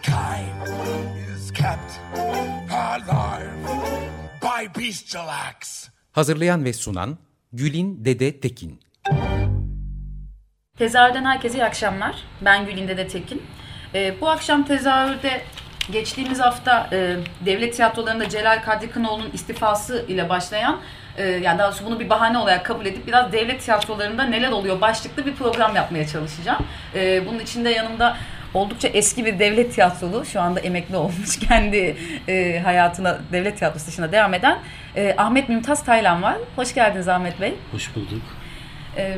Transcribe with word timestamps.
Mankind 0.00 0.68
is 1.34 1.52
kept 1.52 2.00
alive 2.72 3.52
by 4.42 4.80
bestial 4.80 5.28
acts. 5.28 5.88
Hazırlayan 6.12 6.64
ve 6.64 6.72
sunan 6.72 7.18
Gülin 7.52 8.04
Dede 8.04 8.40
Tekin. 8.40 8.80
Tezahürden 10.78 11.24
herkese 11.24 11.58
iyi 11.58 11.64
akşamlar. 11.64 12.16
Ben 12.40 12.66
Gülin 12.66 12.88
Dede 12.88 13.08
Tekin. 13.08 13.42
Ee, 13.94 14.14
bu 14.20 14.28
akşam 14.28 14.64
tezahürde 14.64 15.42
geçtiğimiz 15.92 16.40
hafta 16.40 16.88
e, 16.92 17.16
devlet 17.46 17.74
tiyatrolarında 17.76 18.28
Celal 18.28 18.62
Kadri 18.62 18.90
Kınoğlu'nun 18.90 19.30
istifası 19.32 20.04
ile 20.08 20.28
başlayan 20.28 20.80
e, 21.16 21.24
yani 21.28 21.58
daha 21.58 21.68
doğrusu 21.68 21.86
bunu 21.86 22.00
bir 22.00 22.10
bahane 22.10 22.38
olarak 22.38 22.66
kabul 22.66 22.86
edip 22.86 23.06
biraz 23.06 23.32
devlet 23.32 23.60
tiyatrolarında 23.64 24.24
neler 24.24 24.50
oluyor 24.50 24.80
başlıklı 24.80 25.26
bir 25.26 25.34
program 25.34 25.76
yapmaya 25.76 26.06
çalışacağım. 26.06 26.66
E, 26.94 27.26
bunun 27.26 27.38
içinde 27.38 27.70
yanımda 27.70 28.16
oldukça 28.54 28.88
eski 28.88 29.24
bir 29.24 29.38
devlet 29.38 29.74
tiyatrolu, 29.74 30.24
şu 30.24 30.40
anda 30.40 30.60
emekli 30.60 30.96
olmuş, 30.96 31.38
kendi 31.48 31.96
e, 32.28 32.60
hayatına 32.64 33.18
devlet 33.32 33.58
tiyatrosu 33.58 33.86
dışında 33.86 34.12
devam 34.12 34.34
eden 34.34 34.58
e, 34.96 35.14
Ahmet 35.18 35.48
Mümtaz 35.48 35.84
Taylan 35.84 36.22
var. 36.22 36.36
Hoş 36.56 36.74
geldiniz 36.74 37.08
Ahmet 37.08 37.40
Bey. 37.40 37.54
Hoş 37.72 37.96
bulduk. 37.96 38.22
E, 38.96 39.16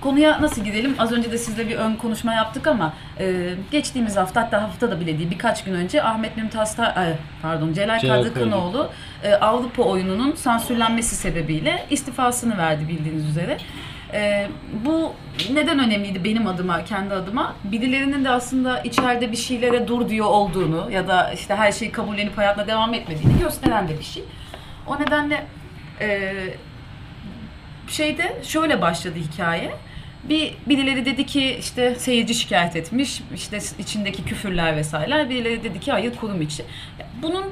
konuya 0.00 0.42
nasıl 0.42 0.64
gidelim? 0.64 0.94
Az 0.98 1.12
önce 1.12 1.32
de 1.32 1.38
sizle 1.38 1.68
bir 1.68 1.76
ön 1.76 1.94
konuşma 1.96 2.34
yaptık 2.34 2.66
ama 2.66 2.92
e, 3.20 3.50
geçtiğimiz 3.70 4.16
hafta 4.16 4.42
hatta 4.42 4.62
hafta 4.62 4.90
da 4.90 5.00
bile 5.00 5.18
değil 5.18 5.30
birkaç 5.30 5.64
gün 5.64 5.74
önce 5.74 6.02
Ahmet 6.02 6.36
Mümtaz 6.36 6.76
Ta- 6.76 6.92
ay, 6.96 7.12
pardon 7.42 7.72
Celal, 7.72 7.98
Celal 7.98 8.16
Kadri 8.16 8.28
Kadri. 8.34 8.44
Kınoğlu 8.44 8.90
e, 9.24 9.34
Avrupa 9.34 9.82
oyununun 9.82 10.34
sansürlenmesi 10.34 11.16
sebebiyle 11.16 11.86
istifasını 11.90 12.58
verdi 12.58 12.88
bildiğiniz 12.88 13.28
üzere. 13.28 13.58
E, 14.14 14.48
bu 14.84 15.12
neden 15.52 15.78
önemliydi 15.78 16.24
benim 16.24 16.46
adıma, 16.46 16.84
kendi 16.84 17.14
adıma? 17.14 17.56
Birilerinin 17.64 18.24
de 18.24 18.30
aslında 18.30 18.80
içeride 18.80 19.32
bir 19.32 19.36
şeylere 19.36 19.88
dur 19.88 20.08
diyor 20.08 20.26
olduğunu 20.26 20.90
ya 20.90 21.08
da 21.08 21.32
işte 21.32 21.54
her 21.54 21.72
şeyi 21.72 21.92
kabullenip 21.92 22.38
hayatına 22.38 22.66
devam 22.66 22.94
etmediğini 22.94 23.38
gösteren 23.38 23.88
de 23.88 23.98
bir 23.98 24.04
şey. 24.04 24.24
O 24.86 25.00
nedenle 25.00 25.46
e, 26.00 26.32
şeyde 27.88 28.36
şöyle 28.42 28.80
başladı 28.80 29.18
hikaye. 29.18 29.74
Bir 30.28 30.54
birileri 30.66 31.04
dedi 31.04 31.26
ki 31.26 31.56
işte 31.60 31.94
seyirci 31.94 32.34
şikayet 32.34 32.76
etmiş, 32.76 33.22
işte 33.34 33.58
içindeki 33.78 34.24
küfürler 34.24 34.76
vesaireler. 34.76 35.30
Birileri 35.30 35.64
dedi 35.64 35.80
ki 35.80 35.92
hayır 35.92 36.16
kurum 36.16 36.42
içi. 36.42 36.64
Bunun 37.22 37.44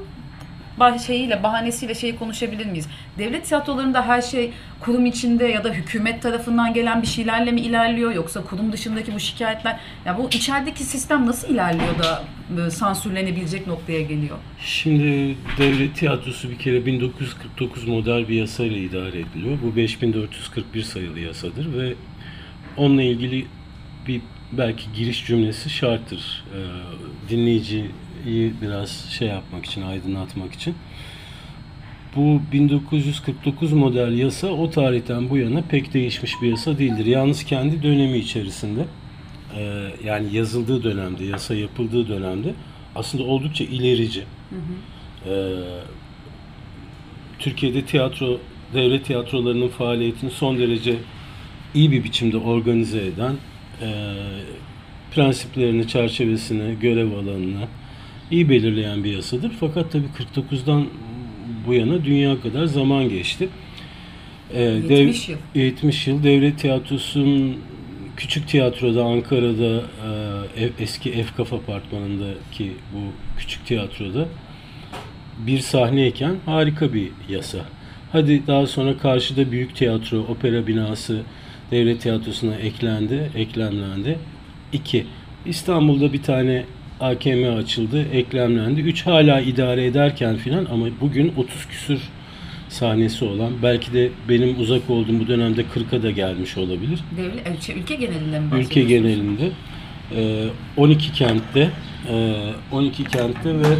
bah- 0.80 1.06
şeyiyle 1.06 1.42
bahanesiyle 1.42 1.94
şeyi 1.94 2.16
konuşabilir 2.16 2.66
miyiz? 2.66 2.88
Devlet 3.18 3.44
tiyatrolarında 3.44 4.06
her 4.06 4.22
şey 4.22 4.52
kurum 4.80 5.06
içinde 5.06 5.44
ya 5.44 5.64
da 5.64 5.68
hükümet 5.68 6.22
tarafından 6.22 6.74
gelen 6.74 7.02
bir 7.02 7.06
şeylerle 7.06 7.52
mi 7.52 7.60
ilerliyor 7.60 8.12
yoksa 8.12 8.42
kurum 8.44 8.72
dışındaki 8.72 9.14
bu 9.14 9.20
şikayetler 9.20 9.80
ya 10.04 10.18
bu 10.18 10.28
içerideki 10.28 10.84
sistem 10.84 11.26
nasıl 11.26 11.48
ilerliyor 11.48 11.98
da 11.98 12.24
e, 12.66 12.70
sansürlenebilecek 12.70 13.66
noktaya 13.66 14.00
geliyor? 14.00 14.38
Şimdi 14.64 15.36
devlet 15.58 15.96
tiyatrosu 15.96 16.50
bir 16.50 16.58
kere 16.58 16.86
1949 16.86 17.88
model 17.88 18.28
bir 18.28 18.34
yasayla 18.34 18.76
idare 18.76 19.20
ediliyor. 19.20 19.58
Bu 19.62 19.76
5441 19.76 20.82
sayılı 20.82 21.20
yasadır 21.20 21.78
ve 21.78 21.94
onunla 22.76 23.02
ilgili 23.02 23.46
bir 24.08 24.20
belki 24.52 24.92
giriş 24.96 25.26
cümlesi 25.26 25.70
şarttır. 25.70 26.44
Ee, 26.54 26.58
dinleyiciyi 28.22 28.52
biraz 28.62 29.10
şey 29.10 29.28
yapmak 29.28 29.66
için, 29.66 29.82
aydınlatmak 29.82 30.52
için. 30.52 30.74
Bu 32.16 32.40
1949 32.52 33.72
model 33.72 34.18
yasa 34.18 34.48
o 34.48 34.70
tarihten 34.70 35.30
bu 35.30 35.38
yana 35.38 35.62
pek 35.62 35.94
değişmiş 35.94 36.32
bir 36.42 36.50
yasa 36.50 36.78
değildir. 36.78 37.06
Yalnız 37.06 37.44
kendi 37.44 37.82
dönemi 37.82 38.18
içerisinde 38.18 38.84
e, 39.56 39.88
yani 40.04 40.34
yazıldığı 40.34 40.82
dönemde, 40.82 41.24
yasa 41.24 41.54
yapıldığı 41.54 42.08
dönemde 42.08 42.54
aslında 42.94 43.24
oldukça 43.24 43.64
ilerici. 43.64 44.24
E, 45.26 45.32
Türkiye'de 47.38 47.82
tiyatro, 47.84 48.40
devlet 48.74 49.04
tiyatrolarının 49.04 49.68
faaliyetini 49.68 50.30
son 50.30 50.58
derece 50.58 50.96
iyi 51.74 51.92
bir 51.92 52.04
biçimde 52.04 52.36
organize 52.36 53.06
eden, 53.06 53.36
e, 53.82 53.88
prensiplerini, 55.14 55.88
çerçevesini, 55.88 56.78
görev 56.80 57.12
alanını 57.12 57.66
iyi 58.32 58.48
belirleyen 58.48 59.04
bir 59.04 59.12
yasadır. 59.12 59.52
Fakat 59.60 59.92
tabii 59.92 60.06
49'dan 60.36 60.86
bu 61.66 61.74
yana 61.74 62.04
dünya 62.04 62.40
kadar 62.40 62.64
zaman 62.64 63.08
geçti. 63.08 63.48
E, 64.54 64.62
70 64.62 65.28
yıl. 65.28 65.38
70 65.54 66.06
yıl 66.06 66.22
devlet 66.22 66.58
tiyatrosunun 66.58 67.56
küçük 68.16 68.48
tiyatroda 68.48 69.04
Ankara'da 69.04 69.82
e, 70.58 70.70
eski 70.78 71.10
Efkaf 71.10 71.52
apartmanındaki 71.52 72.72
bu 72.94 72.98
küçük 73.38 73.66
tiyatroda 73.66 74.28
bir 75.46 75.58
sahneyken 75.58 76.36
harika 76.46 76.94
bir 76.94 77.08
yasa. 77.28 77.58
Hadi 78.12 78.46
daha 78.46 78.66
sonra 78.66 78.98
karşıda 78.98 79.52
büyük 79.52 79.76
tiyatro, 79.76 80.18
opera 80.18 80.66
binası 80.66 81.22
devlet 81.70 82.00
tiyatrosuna 82.00 82.54
eklendi, 82.54 83.30
eklemlendi. 83.36 84.18
İki, 84.72 85.06
İstanbul'da 85.46 86.12
bir 86.12 86.22
tane 86.22 86.64
AKM 87.02 87.56
açıldı, 87.58 88.08
eklemlendi. 88.12 88.80
Üç 88.80 89.06
hala 89.06 89.40
idare 89.40 89.86
ederken 89.86 90.36
filan 90.36 90.64
ama 90.64 90.86
bugün 91.00 91.32
30 91.36 91.66
küsür 91.66 92.00
sahnesi 92.68 93.24
olan, 93.24 93.52
belki 93.62 93.92
de 93.92 94.10
benim 94.28 94.60
uzak 94.60 94.90
olduğum 94.90 95.20
bu 95.20 95.28
dönemde 95.28 95.62
40'a 95.62 96.02
da 96.02 96.10
gelmiş 96.10 96.56
olabilir. 96.56 97.00
Devlet, 97.16 97.46
e, 97.46 97.60
şey, 97.60 97.78
ülke 97.78 97.94
genelinde 97.94 98.38
mi 98.38 98.46
Ülke 98.60 98.82
genelinde 98.82 99.50
e, 100.16 100.48
12 100.76 101.12
kentte 101.12 101.70
e, 102.08 102.36
12 102.72 103.04
kentte 103.04 103.58
ve 103.58 103.76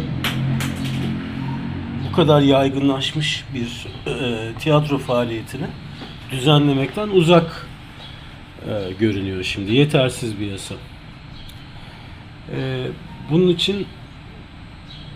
bu 2.09 2.15
kadar 2.15 2.41
yaygınlaşmış 2.41 3.43
bir 3.53 3.85
e, 4.11 4.53
tiyatro 4.59 4.97
faaliyetini 4.97 5.65
düzenlemekten 6.31 7.09
uzak 7.09 7.67
e, 8.61 8.93
görünüyor 8.99 9.43
şimdi. 9.43 9.75
Yetersiz 9.75 10.39
bir 10.39 10.47
yasa. 10.51 10.75
Bunun 13.31 13.47
için 13.47 13.85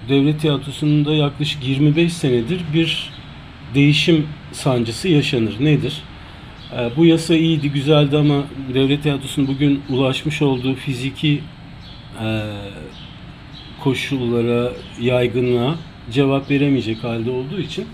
devlet 0.09 0.41
tiyatrosunda 0.41 1.13
yaklaşık 1.13 1.67
25 1.67 2.13
senedir 2.13 2.61
bir 2.73 3.09
değişim 3.75 4.27
sancısı 4.51 5.07
yaşanır. 5.07 5.55
Nedir? 5.59 6.01
Ee, 6.73 6.89
Bu 6.97 7.05
yasa 7.05 7.35
iyiydi, 7.35 7.69
güzeldi 7.71 8.17
ama 8.17 8.43
devlet 8.73 9.03
tiyatrosunun 9.03 9.47
bugün 9.47 9.81
ulaşmış 9.89 10.41
olduğu 10.41 10.75
fiziki 10.75 11.41
e, 12.23 12.41
koşullara, 13.79 14.71
yaygınlığa 15.01 15.75
cevap 16.11 16.51
veremeyecek 16.51 17.03
halde 17.03 17.31
olduğu 17.31 17.59
için 17.59 17.85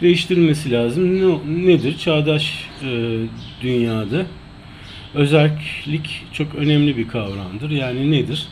değiştirilmesi 0.00 0.70
lazım. 0.72 1.20
Ne, 1.20 1.66
nedir? 1.66 1.98
Çağdaş 1.98 2.66
e, 2.84 3.18
dünyada 3.62 4.26
özellik 5.14 6.24
çok 6.32 6.54
önemli 6.54 6.96
bir 6.96 7.08
kavramdır. 7.08 7.70
Yani 7.70 8.10
nedir? 8.10 8.48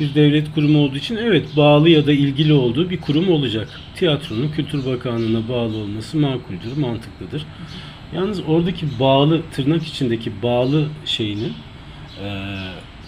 Bir 0.00 0.14
devlet 0.14 0.54
kurumu 0.54 0.78
olduğu 0.78 0.96
için 0.96 1.16
evet 1.16 1.46
bağlı 1.56 1.88
ya 1.90 2.06
da 2.06 2.12
ilgili 2.12 2.52
olduğu 2.52 2.90
bir 2.90 3.00
kurum 3.00 3.28
olacak. 3.28 3.68
Tiyatronun 3.96 4.48
Kültür 4.48 4.86
Bakanlığı'na 4.86 5.48
bağlı 5.48 5.76
olması 5.76 6.16
makuldür, 6.16 6.76
mantıklıdır. 6.76 7.46
Yalnız 8.14 8.40
oradaki 8.48 8.86
bağlı, 9.00 9.42
tırnak 9.52 9.86
içindeki 9.86 10.32
bağlı 10.42 10.86
şeyinin, 11.04 11.52
e, 12.24 12.28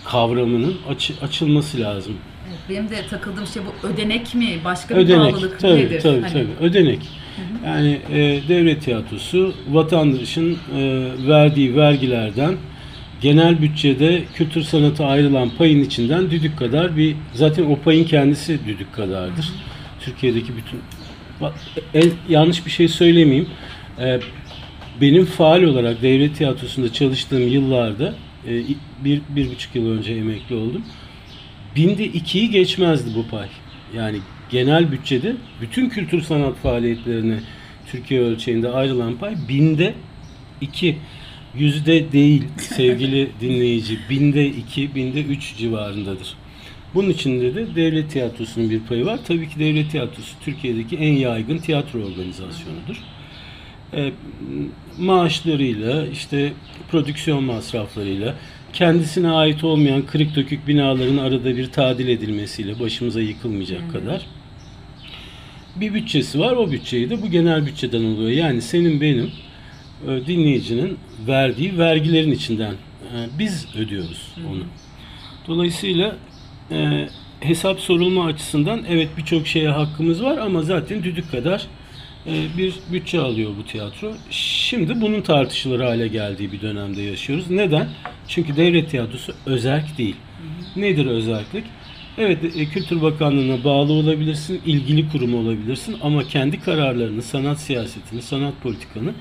kavramının 0.05 0.75
açı- 0.89 1.15
açılması 1.23 1.81
lazım. 1.81 2.15
Benim 2.69 2.91
de 2.91 3.07
takıldığım 3.11 3.47
şey 3.47 3.63
bu 3.83 3.87
ödenek 3.87 4.35
mi? 4.35 4.47
Başka 4.65 4.97
bir 4.97 5.01
Ödenek, 5.01 5.33
bağlılık 5.35 5.61
tabii, 5.61 5.75
nedir? 5.81 6.01
tabii, 6.01 6.21
Hani- 6.21 6.33
tabii. 6.33 6.47
Ödenek. 6.69 6.99
Yani 7.67 8.01
e, 8.13 8.19
devlet 8.49 8.83
tiyatrosu 8.83 9.55
vatandaşın 9.71 10.59
e, 10.77 11.07
verdiği 11.29 11.77
vergilerden 11.77 12.57
genel 13.20 13.62
bütçede 13.62 14.22
kültür 14.34 14.62
sanata 14.62 15.06
ayrılan 15.06 15.50
payın 15.58 15.84
içinden 15.84 16.31
düdük 16.31 16.58
kadar 16.58 16.96
bir 16.96 17.17
zaten 17.34 17.64
o 17.64 17.76
payın 17.76 18.05
kendisi 18.05 18.58
düdük 18.67 18.93
kadardır. 18.93 19.49
Türkiye'deki 20.00 20.52
bütün 20.56 20.81
en, 21.94 22.11
yanlış 22.28 22.67
bir 22.67 22.70
şey 22.70 22.88
söylemeyeyim. 22.88 23.49
E, 23.99 24.20
benim 25.00 25.25
faal 25.25 25.62
olarak 25.62 26.02
devlet 26.02 26.37
tiyatrosunda 26.37 26.93
çalıştığım 26.93 27.49
yıllarda 27.49 28.14
e, 28.49 28.62
bir, 29.05 29.20
bir 29.28 29.50
buçuk 29.50 29.75
yıl 29.75 29.99
önce 29.99 30.12
emekli 30.14 30.55
oldum. 30.55 30.82
binde 31.76 32.05
ikiyi 32.05 32.50
geçmezdi 32.50 33.11
bu 33.14 33.26
pay. 33.26 33.49
Yani 33.96 34.19
genel 34.50 34.93
bütçede 34.93 35.37
bütün 35.61 35.88
kültür 35.88 36.22
sanat 36.22 36.56
faaliyetlerine 36.56 37.40
Türkiye 37.90 38.20
ölçeğinde 38.20 38.69
ayrılan 38.69 39.17
pay 39.17 39.34
binde 39.49 39.94
iki. 40.61 40.96
Yüzde 41.58 42.12
değil 42.12 42.44
sevgili 42.58 43.31
dinleyici. 43.41 43.99
Binde 44.11 44.47
iki, 44.47 44.94
binde 44.94 45.23
üç 45.23 45.56
civarındadır. 45.56 46.35
Bunun 46.94 47.11
içinde 47.11 47.55
de 47.55 47.75
devlet 47.75 48.11
tiyatrosunun 48.11 48.70
bir 48.70 48.81
payı 48.81 49.06
var. 49.06 49.20
Tabii 49.25 49.49
ki 49.49 49.58
devlet 49.58 49.91
tiyatrosu 49.91 50.35
Türkiye'deki 50.44 50.97
en 50.97 51.12
yaygın 51.12 51.58
tiyatro 51.58 51.99
organizasyonudur. 51.99 52.97
E, 53.93 54.12
maaşlarıyla, 54.99 56.06
işte 56.06 56.52
prodüksiyon 56.91 57.44
masraflarıyla, 57.44 58.35
kendisine 58.73 59.31
ait 59.31 59.64
olmayan 59.64 60.03
kırık 60.03 60.37
dökük 60.37 60.69
binaların 60.69 61.17
arada 61.17 61.56
bir 61.56 61.67
tadil 61.67 62.08
edilmesiyle 62.08 62.81
başımıza 62.81 63.20
yıkılmayacak 63.20 63.93
kadar 63.93 64.26
bir 65.76 65.94
bütçesi 65.94 66.41
var. 66.41 66.53
O 66.53 66.70
bütçeyi 66.70 67.11
de 67.11 67.23
bu 67.23 67.31
genel 67.31 67.67
bütçeden 67.67 68.05
oluyor. 68.05 68.31
Yani 68.31 68.62
senin 68.62 69.00
benim 69.00 69.31
dinleyicinin 70.06 70.99
verdiği 71.26 71.79
vergilerin 71.79 72.32
içinden 72.32 72.73
e, 72.73 73.17
biz 73.38 73.67
ödüyoruz 73.76 74.35
onu. 74.50 74.62
Dolayısıyla 75.47 76.17
e, 76.70 77.08
hesap 77.41 77.81
sorulma 77.81 78.25
açısından 78.25 78.85
evet 78.88 79.08
birçok 79.17 79.47
şeye 79.47 79.69
hakkımız 79.69 80.23
var 80.23 80.38
ama 80.38 80.62
zaten 80.62 81.02
düdük 81.02 81.31
kadar 81.31 81.67
e, 82.26 82.32
bir 82.58 82.75
bütçe 82.93 83.20
alıyor 83.20 83.50
bu 83.58 83.64
tiyatro. 83.64 84.12
Şimdi 84.31 85.00
bunun 85.00 85.20
tartışılır 85.20 85.81
hale 85.81 86.08
geldiği 86.08 86.53
bir 86.53 86.61
dönemde 86.61 87.03
yaşıyoruz. 87.03 87.50
Neden? 87.50 87.88
Çünkü 88.29 88.56
devlet 88.56 88.91
tiyatrosu 88.91 89.35
özerk 89.46 89.99
değil. 89.99 90.17
Nedir 90.76 91.06
özerklik? 91.06 91.64
Evet 92.19 92.38
e, 92.56 92.64
Kültür 92.67 93.03
Bakanlığı'na 93.03 93.64
bağlı 93.64 93.93
olabilirsin, 93.93 94.61
ilgili 94.67 95.08
kurum 95.08 95.35
olabilirsin 95.35 95.96
ama 96.03 96.25
kendi 96.25 96.61
kararlarını, 96.61 97.23
sanat 97.23 97.61
siyasetini, 97.61 98.23
sanat 98.23 98.55
politikanı 98.62 99.12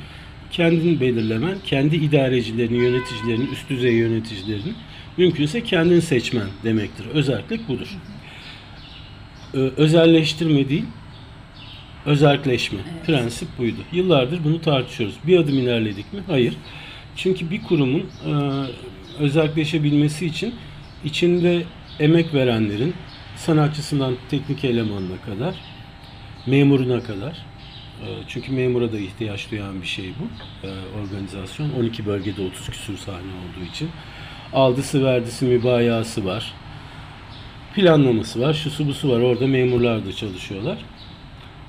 kendin 0.51 0.99
belirlemen, 0.99 1.57
kendi 1.65 1.95
idarecilerini, 1.95 2.77
yöneticilerini, 2.77 3.49
üst 3.51 3.69
düzey 3.69 3.93
yöneticilerini 3.93 4.73
mümkünse 5.17 5.63
kendin 5.63 5.99
seçmen 5.99 6.47
demektir. 6.63 7.05
Özerklik 7.13 7.67
budur. 7.67 7.87
Ö- 9.53 9.71
Özelleştirme 9.77 10.69
değil, 10.69 10.85
özerkleşme. 12.05 12.79
Prensip 13.05 13.47
buydu. 13.57 13.79
Yıllardır 13.91 14.43
bunu 14.43 14.61
tartışıyoruz. 14.61 15.15
Bir 15.27 15.37
adım 15.37 15.57
ilerledik 15.59 16.13
mi? 16.13 16.19
Hayır. 16.27 16.53
Çünkü 17.15 17.51
bir 17.51 17.63
kurumun 17.63 17.99
e, 18.25 18.31
özerkleşebilmesi 19.19 20.25
için 20.25 20.55
içinde 21.05 21.63
emek 21.99 22.33
verenlerin 22.33 22.93
sanatçısından 23.35 24.15
teknik 24.29 24.63
elemanına 24.65 25.21
kadar, 25.25 25.55
memuruna 26.47 27.03
kadar 27.03 27.45
çünkü 28.27 28.51
memura 28.51 28.91
da 28.91 28.99
ihtiyaç 28.99 29.51
duyan 29.51 29.81
bir 29.81 29.87
şey 29.87 30.13
bu 30.19 30.67
e, 30.67 30.71
organizasyon. 31.01 31.71
12 31.71 32.05
bölgede 32.05 32.41
30 32.41 32.69
küsur 32.69 32.97
sahne 32.97 33.17
olduğu 33.17 33.65
için. 33.71 33.89
Aldısı 34.53 35.05
verdisi 35.05 35.45
mübayası 35.45 36.25
var. 36.25 36.53
Planlaması 37.75 38.41
var. 38.41 38.53
Şusu 38.53 38.87
busu 38.87 39.09
var. 39.09 39.19
Orada 39.19 39.47
memurlar 39.47 40.05
da 40.05 40.13
çalışıyorlar. 40.13 40.77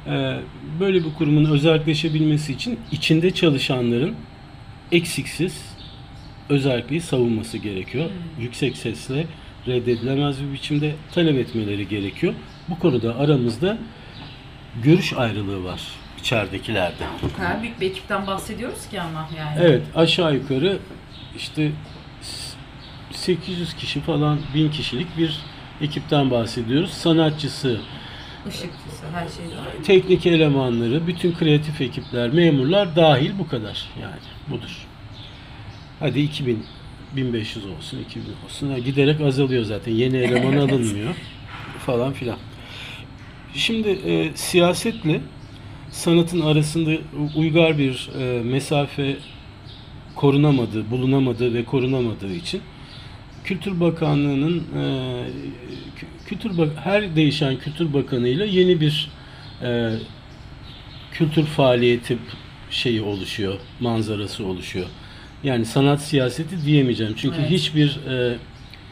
E, 0.07 0.41
Böyle 0.81 1.05
bir 1.05 1.15
kurumun 1.15 1.45
özelleşebilmesi 1.45 2.53
için 2.53 2.79
içinde 2.93 3.31
çalışanların 3.31 4.15
eksiksiz 4.93 5.65
özelliği 6.49 7.01
savunması 7.01 7.59
gerekiyor. 7.59 8.11
Yüksek 8.41 8.77
sesle 8.77 9.27
reddedilemez 9.67 10.43
bir 10.43 10.53
biçimde 10.53 10.95
talep 11.13 11.39
etmeleri 11.39 11.89
gerekiyor. 11.89 12.35
Bu 12.69 12.79
konuda 12.79 13.17
aramızda 13.19 13.79
görüş 14.83 15.13
ayrılığı 15.13 15.65
var 15.65 15.81
içeridekilerde. 16.21 17.05
O 17.35 17.37
kadar 17.37 17.63
büyük 17.63 17.81
bir 17.81 17.91
ekipten 17.91 18.27
bahsediyoruz 18.27 18.89
ki 18.89 19.01
ama 19.01 19.29
yani. 19.39 19.59
Evet 19.61 19.83
aşağı 19.95 20.35
yukarı 20.35 20.79
işte 21.37 21.73
s- 22.23 22.57
800 23.13 23.75
kişi 23.75 24.01
falan 24.01 24.39
1000 24.55 24.71
kişilik 24.71 25.19
bir 25.19 25.39
ekipten 25.81 26.31
bahsediyoruz. 26.31 26.91
Sanatçısı, 26.91 27.81
Işıkçısı 28.49 29.07
her 29.15 29.29
şey 29.29 29.45
var. 29.59 29.85
teknik 29.85 30.27
elemanları, 30.27 31.07
bütün 31.07 31.33
kreatif 31.35 31.81
ekipler, 31.81 32.31
memurlar 32.31 32.97
dahil 32.97 33.33
bu 33.39 33.49
kadar 33.49 33.85
yani 34.03 34.21
budur. 34.49 34.87
Hadi 36.01 36.21
2000 36.21 36.65
1500 37.17 37.67
olsun, 37.67 37.99
2000 38.01 38.25
olsun. 38.45 38.71
Ha, 38.71 38.79
giderek 38.79 39.21
azalıyor 39.21 39.65
zaten. 39.65 39.93
Yeni 39.93 40.17
eleman 40.17 40.57
alınmıyor 40.69 41.15
falan 41.87 42.13
filan. 42.13 42.39
Şimdi 43.55 43.89
e, 43.89 44.31
siyasetle 44.37 45.21
sanatın 45.91 46.41
arasında 46.41 46.91
uygar 47.37 47.79
bir 47.79 48.11
e, 48.21 48.43
mesafe 48.43 49.17
korunamadığı, 50.17 50.91
bulunamadığı 50.91 51.55
ve 51.55 51.65
korunamadığı 51.65 52.33
için 52.35 52.61
Kültür 53.45 53.81
Bakanlığı'nın 53.81 54.59
e, 54.59 54.83
kü- 56.01 56.27
Kültür 56.27 56.59
Bak 56.59 56.69
her 56.85 57.17
değişen 57.17 57.57
Kültür 57.59 57.93
Bakanı'yla 57.95 58.45
yeni 58.45 58.81
bir 58.81 59.11
e, 59.63 59.93
kültür 61.13 61.45
faaliyeti 61.45 62.19
şeyi 62.71 63.03
oluşuyor, 63.03 63.55
manzarası 63.81 64.47
oluşuyor. 64.47 64.87
Yani 65.45 65.65
sanat 65.65 66.03
siyaseti 66.03 66.65
diyemeyeceğim. 66.67 67.15
Çünkü 67.17 67.37
Evet. 67.41 67.51
hiçbir 67.51 67.99
e, 68.09 68.37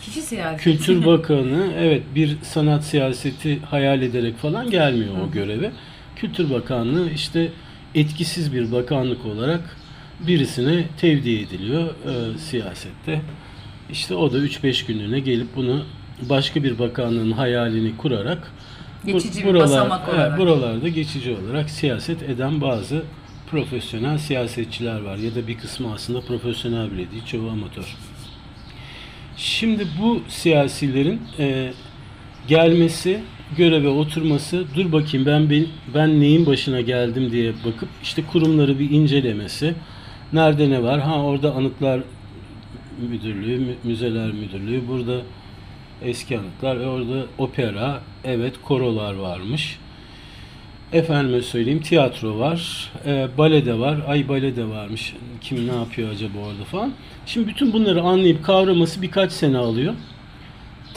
Kişi 0.03 0.23
siyaseti. 0.23 0.65
Kültür 0.65 1.06
Bakanı 1.06 1.73
evet 1.79 2.03
bir 2.15 2.37
sanat 2.43 2.85
siyaseti 2.85 3.59
hayal 3.61 4.03
ederek 4.03 4.37
falan 4.37 4.71
gelmiyor 4.71 5.15
o 5.29 5.31
göreve. 5.31 5.71
Kültür 6.20 6.50
Bakanlığı 6.50 7.11
işte 7.11 7.53
etkisiz 7.94 8.53
bir 8.53 8.73
bakanlık 8.73 9.26
olarak 9.26 9.76
birisine 10.20 10.85
tevdi 11.00 11.31
ediliyor 11.31 11.85
e, 11.85 12.38
siyasette. 12.38 13.20
İşte 13.93 14.15
o 14.15 14.32
da 14.32 14.38
3-5 14.38 14.87
günlüğüne 14.87 15.20
gelip 15.20 15.56
bunu 15.56 15.85
başka 16.23 16.62
bir 16.62 16.79
bakanlığın 16.79 17.32
hayalini 17.32 17.97
kurarak 17.97 18.53
Geçici 19.06 19.47
bir 19.47 19.55
basamak 19.55 20.09
olarak. 20.09 20.38
buralarda 20.38 20.88
geçici 20.88 21.37
olarak 21.37 21.70
siyaset 21.70 22.23
eden 22.23 22.61
bazı 22.61 23.03
profesyonel 23.50 24.19
siyasetçiler 24.19 25.00
var 25.00 25.17
ya 25.17 25.35
da 25.35 25.47
bir 25.49 25.59
kısmı 25.59 25.93
aslında 25.93 26.21
profesyonel 26.21 26.91
bile 26.91 27.11
değil, 27.11 27.25
çoğu 27.26 27.50
amatör. 27.50 27.97
Şimdi 29.37 29.87
bu 30.00 30.23
siyasilerin 30.28 31.23
e, 31.38 31.73
gelmesi, 32.49 33.21
göreve 33.57 33.88
oturması, 33.88 34.64
dur 34.76 34.93
bakayım 34.93 35.26
ben 35.26 35.50
ben, 35.50 35.67
ben 35.95 36.21
neyin 36.21 36.47
başına 36.47 36.81
geldim 36.81 37.33
diye 37.33 37.52
bakıp 37.64 37.88
işte 38.02 38.23
kurumları 38.33 38.78
bir 38.78 38.90
incelemesi, 38.90 39.75
nerede 40.33 40.71
ne 40.71 40.83
var? 40.83 41.00
Ha 41.00 41.23
orada 41.23 41.55
anıtlar 41.55 42.00
müdürlüğü, 43.11 43.59
mü- 43.59 43.76
müzeler 43.85 44.33
müdürlüğü, 44.33 44.88
burada 44.88 45.21
eski 46.02 46.38
anıtlar, 46.38 46.76
orada 46.76 47.26
opera, 47.38 48.00
evet 48.25 48.55
korolar 48.62 49.14
varmış. 49.14 49.78
Efendime 50.93 51.43
söyleyeyim 51.43 51.81
tiyatro 51.81 52.38
var, 52.38 52.90
e, 53.07 53.28
bale 53.38 53.67
de 53.67 53.78
var, 53.78 53.99
ay 54.09 54.28
bale 54.28 54.57
de 54.57 54.69
varmış. 54.69 55.14
Kim 55.40 55.69
ne 55.69 55.75
yapıyor 55.75 56.11
acaba 56.11 56.38
orada 56.38 56.64
falan. 56.64 56.93
Şimdi 57.26 57.49
bütün 57.49 57.73
bunları 57.73 58.02
anlayıp 58.02 58.45
kavraması 58.45 59.02
birkaç 59.02 59.33
sene 59.33 59.59
alıyor. 59.59 59.95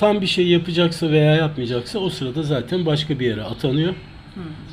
Tam 0.01 0.21
bir 0.21 0.27
şey 0.27 0.47
yapacaksa 0.47 1.11
veya 1.11 1.35
yapmayacaksa 1.35 1.99
o 1.99 2.09
sırada 2.09 2.43
zaten 2.43 2.85
başka 2.85 3.19
bir 3.19 3.25
yere 3.25 3.43
atanıyor. 3.43 3.93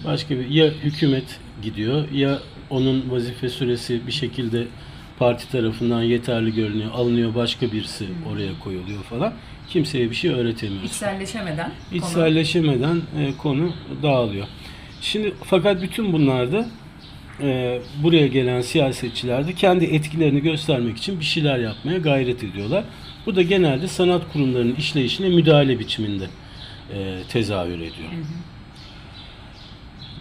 Başka 0.04 0.38
bir 0.38 0.48
ya 0.48 0.66
hükümet 0.66 1.40
gidiyor 1.62 2.10
ya 2.10 2.38
onun 2.70 3.10
vazife 3.10 3.48
süresi 3.48 4.06
bir 4.06 4.12
şekilde 4.12 4.64
parti 5.18 5.50
tarafından 5.52 6.02
yeterli 6.02 6.54
görünüyor, 6.54 6.90
alınıyor 6.94 7.34
başka 7.34 7.72
birisi 7.72 8.06
oraya 8.32 8.58
koyuluyor 8.64 9.02
falan. 9.02 9.32
Kimseye 9.68 10.10
bir 10.10 10.14
şey 10.14 10.30
öğretemiyor. 10.30 10.82
İçselleşemeden. 10.82 11.70
konu- 11.90 11.98
İçselleşemeden 12.08 12.96
e, 13.18 13.32
konu 13.38 13.72
dağılıyor. 14.02 14.46
Şimdi 15.00 15.34
fakat 15.44 15.82
bütün 15.82 16.12
bunlarda 16.12 16.68
e, 17.40 17.80
buraya 18.02 18.26
gelen 18.26 18.60
siyasetçiler 18.60 19.48
de 19.48 19.52
kendi 19.52 19.84
etkilerini 19.84 20.42
göstermek 20.42 20.96
için 20.96 21.20
bir 21.20 21.24
şeyler 21.24 21.58
yapmaya 21.58 21.98
gayret 21.98 22.44
ediyorlar. 22.44 22.84
Bu 23.26 23.36
da 23.36 23.42
genelde 23.42 23.88
sanat 23.88 24.32
kurumlarının 24.32 24.74
işleyişine 24.74 25.28
müdahale 25.28 25.78
biçiminde 25.78 26.24
e, 26.94 27.22
tezahür 27.28 27.74
ediyor. 27.74 28.08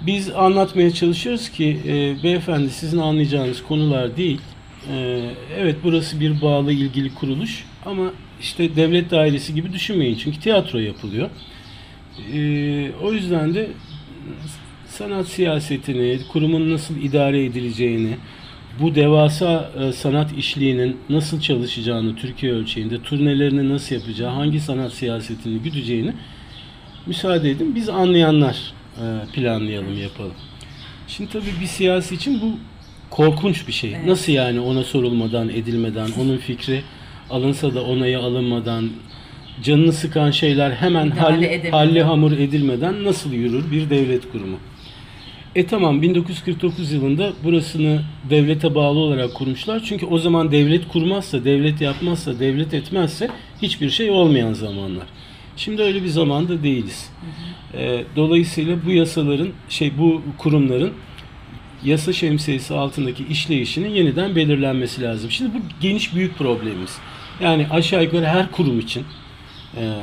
Biz 0.06 0.30
anlatmaya 0.30 0.92
çalışıyoruz 0.92 1.50
ki 1.50 1.80
e, 1.88 2.24
beyefendi 2.24 2.70
sizin 2.70 2.98
anlayacağınız 2.98 3.64
konular 3.64 4.18
değil. 4.18 4.42
E, 4.92 5.22
evet 5.58 5.76
burası 5.84 6.20
bir 6.20 6.42
bağlı 6.42 6.72
ilgili 6.72 7.14
kuruluş 7.14 7.66
ama 7.86 8.12
işte 8.42 8.76
devlet 8.76 9.12
dairesi 9.12 9.56
gibi 9.56 9.74
düşünmeyin 9.74 10.16
çünkü 10.16 10.40
tiyatro 10.40 10.80
yapılıyor. 10.80 11.30
E, 12.34 12.92
o 13.02 13.14
yüzden 13.14 13.54
de 13.54 13.68
sanat 14.98 15.28
siyasetini, 15.28 16.20
kurumun 16.32 16.74
nasıl 16.74 16.96
idare 16.96 17.46
edileceğini, 17.46 18.18
bu 18.80 18.96
devasa 18.96 19.72
e, 19.80 19.92
sanat 19.92 20.38
işliğinin 20.38 20.98
nasıl 21.10 21.42
çalışacağını 21.42 22.16
Türkiye 22.16 22.52
ölçeğinde, 22.52 23.02
turnelerini 23.02 23.70
nasıl 23.70 23.96
yapacağı, 23.96 24.32
hangi 24.32 24.60
sanat 24.60 24.94
siyasetini 24.94 25.60
güdeceğini 25.60 26.14
müsaade 27.06 27.50
edin 27.50 27.76
biz 27.76 27.90
anlayanlar 27.90 28.74
e, 28.98 29.04
planlayalım, 29.34 29.98
yapalım. 30.02 30.34
Şimdi 31.08 31.32
tabii 31.32 31.62
bir 31.62 31.66
siyasi 31.66 32.16
için 32.16 32.42
bu 32.42 32.52
korkunç 33.10 33.68
bir 33.68 33.74
şey. 33.74 33.94
Evet. 33.96 34.06
Nasıl 34.06 34.32
yani 34.32 34.60
ona 34.60 34.84
sorulmadan, 34.84 35.50
edilmeden, 35.50 36.10
onun 36.22 36.38
fikri 36.38 36.82
alınsa 37.30 37.76
da 37.76 37.84
onayı 37.84 38.20
alınmadan, 38.20 38.90
canını 39.64 39.94
sıkan 39.94 40.32
şeyler 40.32 40.72
hemen 40.72 41.08
edemeden. 41.08 41.72
halli 41.72 42.04
hamur 42.04 42.32
edilmeden 42.32 43.04
nasıl 43.04 43.34
yürür 43.34 43.72
bir 43.72 43.90
devlet 43.90 44.32
kurumu? 44.32 44.58
E 45.58 45.68
tamam 45.68 46.02
1949 46.02 46.92
yılında 46.92 47.34
burasını 47.44 48.02
devlete 48.30 48.76
bağlı 48.76 49.00
olarak 49.00 49.34
kurmuşlar. 49.34 49.84
Çünkü 49.84 50.06
o 50.06 50.20
zaman 50.20 50.52
devlet 50.52 50.88
kurmazsa, 50.88 51.46
devlet 51.46 51.82
yapmazsa, 51.82 52.40
devlet 52.40 52.74
etmezse 52.74 53.30
hiçbir 53.62 53.90
şey 53.90 54.10
olmayan 54.10 54.54
zamanlar. 54.54 55.08
Şimdi 55.56 55.82
öyle 55.82 56.04
bir 56.04 56.08
zamanda 56.08 56.64
değiliz. 56.64 57.10
E, 57.74 58.04
dolayısıyla 58.16 58.86
bu 58.86 58.92
yasaların, 58.92 59.50
şey 59.70 59.98
bu 59.98 60.22
kurumların 60.38 60.94
yasa 61.84 62.14
şemsiyesi 62.14 62.74
altındaki 62.74 63.26
işleyişinin 63.28 63.90
yeniden 63.90 64.36
belirlenmesi 64.36 65.02
lazım. 65.02 65.32
Şimdi 65.32 65.54
bu 65.54 65.60
geniş 65.82 66.16
büyük 66.16 66.38
problemimiz. 66.38 66.98
Yani 67.42 67.68
aşağı 67.72 68.04
yukarı 68.04 68.26
her 68.26 68.52
kurum 68.52 68.80
için, 68.80 69.04
e, 69.78 69.94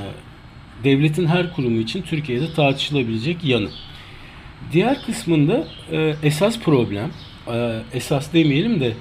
devletin 0.85 1.27
her 1.27 1.53
kurumu 1.53 1.81
için 1.81 2.03
Türkiye'de 2.03 2.53
tartışılabilecek 2.53 3.45
yanı. 3.45 3.69
Diğer 4.73 5.03
kısmında 5.03 5.65
e, 5.93 6.15
esas 6.23 6.59
problem, 6.59 7.11
e, 7.53 7.81
esas 7.93 8.33
demeyelim 8.33 8.81
de 8.81 8.93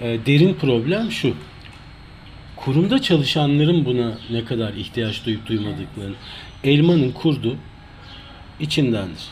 e, 0.00 0.26
derin 0.26 0.54
problem 0.54 1.10
şu. 1.10 1.34
Kurumda 2.56 3.02
çalışanların 3.02 3.84
buna 3.84 4.18
ne 4.30 4.44
kadar 4.44 4.74
ihtiyaç 4.74 5.26
duyup 5.26 5.46
duymadıklarını. 5.46 6.14
Elmanın 6.64 7.10
kurdu 7.10 7.56
içindendir. 8.60 9.28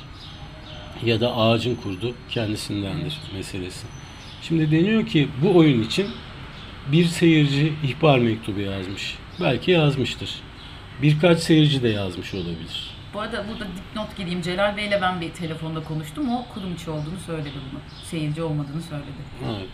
Ya 1.04 1.20
da 1.20 1.36
ağacın 1.36 1.74
kurdu 1.74 2.14
kendisindendir 2.30 3.18
meselesi. 3.34 3.86
Şimdi 4.42 4.70
deniyor 4.70 5.06
ki 5.06 5.28
bu 5.42 5.56
oyun 5.56 5.82
için 5.82 6.06
bir 6.92 7.04
seyirci 7.04 7.72
ihbar 7.84 8.18
mektubu 8.18 8.60
yazmış. 8.60 9.14
Belki 9.40 9.70
yazmıştır. 9.70 10.30
Birkaç 11.02 11.38
seyirci 11.38 11.82
de 11.82 11.88
yazmış 11.88 12.34
olabilir. 12.34 12.97
Bu 13.14 13.20
arada 13.20 13.44
burada 13.48 13.64
dipnot 13.76 14.16
gireyim. 14.16 14.42
Celal 14.42 14.76
Bey'le 14.76 14.98
ben 15.02 15.20
bir 15.20 15.30
telefonda 15.30 15.82
konuştum. 15.84 16.32
O 16.32 16.44
kurum 16.54 16.74
içi 16.74 16.90
olduğunu 16.90 17.18
söyledi 17.26 17.50
bunu. 17.72 17.80
Seyirci 18.04 18.42
olmadığını 18.42 18.82
söyledi. 18.82 19.06
Evet. 19.46 19.68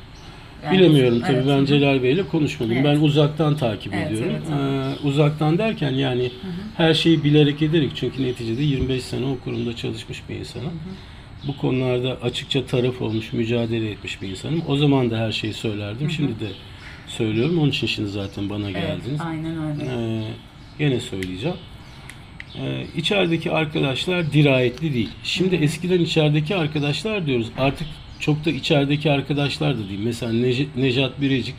Yani 0.64 0.78
Bilemiyorum 0.78 1.20
tabii 1.20 1.32
evet. 1.36 1.46
ben 1.48 1.64
Celal 1.64 2.02
Bey'le 2.02 2.22
konuşmadım. 2.30 2.72
Evet. 2.72 2.84
Ben 2.84 2.96
uzaktan 3.00 3.56
takip 3.56 3.94
Evet, 3.94 4.06
ediyorum. 4.12 4.32
evet, 4.32 4.48
evet. 4.50 4.98
Ee, 5.02 5.06
uzaktan 5.06 5.58
derken 5.58 5.90
yani 5.90 6.30
her 6.76 6.94
şeyi 6.94 7.24
bilerek 7.24 7.62
ederek 7.62 7.90
çünkü 7.94 8.22
neticede 8.22 8.62
25 8.62 9.02
sene 9.04 9.24
o 9.26 9.38
kurumda 9.38 9.76
çalışmış 9.76 10.22
bir 10.28 10.34
insanım. 10.34 10.72
Bu 11.48 11.56
konularda 11.56 12.18
açıkça 12.22 12.66
taraf 12.66 13.02
olmuş, 13.02 13.32
mücadele 13.32 13.90
etmiş 13.90 14.22
bir 14.22 14.28
insanım. 14.28 14.62
O 14.68 14.76
zaman 14.76 15.10
da 15.10 15.18
her 15.18 15.32
şeyi 15.32 15.52
söylerdim. 15.52 16.10
Şimdi 16.10 16.40
de 16.40 16.48
söylüyorum. 17.08 17.58
Onun 17.58 17.70
için 17.70 17.86
şimdi 17.86 18.08
zaten 18.08 18.50
bana 18.50 18.70
Evet, 18.70 18.82
geldiniz. 18.82 19.20
aynen 19.20 19.62
öyle. 19.70 19.84
Ee, 19.84 20.22
gene 20.78 21.00
söyleyeceğim. 21.00 21.56
Ee, 22.58 22.86
içerideki 22.96 23.50
arkadaşlar 23.50 24.32
dirayetli 24.32 24.94
değil. 24.94 25.08
Şimdi 25.24 25.54
eskiden 25.56 26.00
içerideki 26.00 26.56
arkadaşlar 26.56 27.26
diyoruz. 27.26 27.46
Artık 27.58 27.86
çok 28.20 28.44
da 28.44 28.50
içerideki 28.50 29.10
arkadaşlar 29.10 29.74
da 29.78 29.88
değil. 29.88 30.00
Mesela 30.04 30.32
Nec- 30.32 30.66
Necat 30.76 31.20
Birecik 31.20 31.54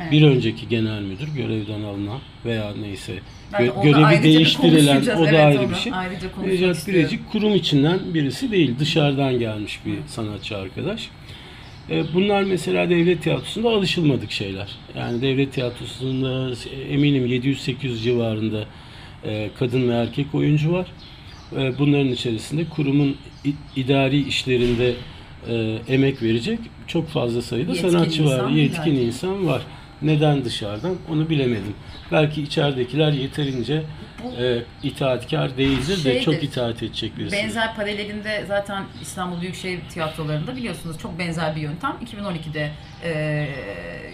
Evet. 0.00 0.12
bir 0.12 0.22
önceki 0.22 0.68
genel 0.68 1.02
müdür 1.02 1.28
görevden 1.36 1.82
alınan 1.82 2.18
veya 2.44 2.72
neyse 2.80 3.12
gö- 3.52 3.82
görevi 3.82 4.22
değiştirilen 4.22 5.00
o 5.02 5.24
da 5.24 5.28
Evet, 5.30 5.40
ayrı 5.40 5.60
onu 5.60 5.70
bir 5.70 5.74
şey. 5.74 5.92
Necat. 6.46 6.88
Birecik 6.88 7.32
kurum 7.32 7.54
içinden 7.54 7.98
birisi 8.14 8.50
değil. 8.52 8.74
Dışarıdan 8.78 9.38
gelmiş 9.38 9.78
bir 9.86 9.94
sanatçı 10.06 10.56
arkadaş. 10.56 11.08
E, 11.90 12.04
Bunlar 12.14 12.42
mesela 12.42 12.90
devlet 12.90 13.22
tiyatrosunda 13.22 13.68
alışılmadık 13.68 14.30
şeyler. 14.32 14.68
Yani 14.96 15.22
devlet 15.22 15.52
tiyatrosunda 15.52 16.54
eminim 16.90 17.26
700-800 17.26 18.02
civarında 18.02 18.60
e, 18.60 18.66
kadın 19.58 19.88
ve 19.88 19.92
erkek 19.94 20.34
oyuncu 20.34 20.72
var. 20.72 20.86
E, 21.56 21.78
Bunların 21.78 22.08
içerisinde 22.08 22.64
kurumun 22.64 23.16
idari 23.76 24.28
işlerinde 24.28 24.94
e, 25.48 25.78
emek 25.88 26.22
verecek 26.22 26.58
çok 26.86 27.08
fazla 27.08 27.42
sayıda 27.42 27.72
Yetkin 27.72 27.88
sanatçı 27.90 28.24
var, 28.26 28.50
yetkin 28.50 28.94
insan 28.94 29.46
var. 29.46 29.62
Neden 30.02 30.44
dışarıdan 30.44 30.94
onu 31.12 31.30
bilemedim. 31.30 31.74
Belki 32.12 32.42
içeridekiler 32.42 33.12
yeterince 33.12 33.82
e, 34.40 34.62
itaatkar 34.82 35.56
değildir 35.56 35.96
de 35.96 36.02
Şeydir, 36.02 36.22
çok 36.22 36.42
itaat 36.42 36.82
edecek 36.82 37.18
birisi. 37.18 37.36
Benzer 37.36 37.76
paralelinde 37.76 38.44
zaten 38.48 38.84
İstanbul 39.02 39.40
Büyükşehir 39.40 39.80
Tiyatroları'nda 39.90 40.56
biliyorsunuz 40.56 40.98
çok 40.98 41.18
benzer 41.18 41.56
bir 41.56 41.60
yöntem 41.60 41.96
2012'de 42.04 42.70
e, 43.04 43.48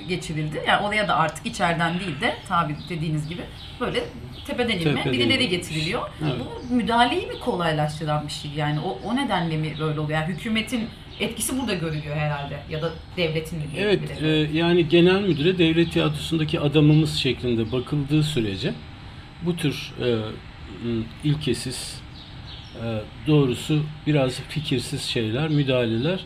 geçirildi. 0.08 0.62
Yani 0.66 0.86
oraya 0.86 1.08
da 1.08 1.16
artık 1.16 1.46
içeriden 1.46 2.00
değil 2.00 2.20
de 2.20 2.36
tabi 2.48 2.76
dediğiniz 2.88 3.28
gibi 3.28 3.42
böyle 3.80 4.04
tepeden 4.46 4.78
inme 4.78 4.94
Tepeden 4.94 5.12
birileri 5.12 5.48
getiriliyor. 5.48 6.10
Evet. 6.22 6.34
Bu 6.70 6.74
müdahaleyi 6.74 7.26
mi 7.26 7.40
kolaylaştıran 7.40 8.26
bir 8.26 8.32
şey? 8.32 8.50
Yani 8.56 8.80
o, 8.80 8.98
o 9.04 9.16
nedenle 9.16 9.56
mi 9.56 9.74
böyle 9.80 10.00
oluyor? 10.00 10.20
Yani 10.20 10.34
hükümetin 10.34 10.88
etkisi 11.20 11.58
burada 11.58 11.74
görülüyor 11.74 12.16
herhalde 12.16 12.56
ya 12.70 12.82
da 12.82 12.92
devletin 13.16 13.58
mi? 13.58 13.64
Evet, 13.78 14.00
e, 14.22 14.26
yani 14.28 14.88
genel 14.88 15.20
müdüre 15.20 15.58
devlet 15.58 15.92
tiyatrosundaki 15.92 16.60
adamımız 16.60 17.14
şeklinde 17.16 17.72
bakıldığı 17.72 18.22
sürece 18.22 18.74
bu 19.42 19.56
tür 19.56 19.92
e, 20.00 20.06
m, 20.84 21.02
ilkesiz, 21.24 22.00
e, 22.84 23.00
doğrusu 23.26 23.82
biraz 24.06 24.40
fikirsiz 24.40 25.02
şeyler, 25.02 25.48
müdahaleler 25.48 26.20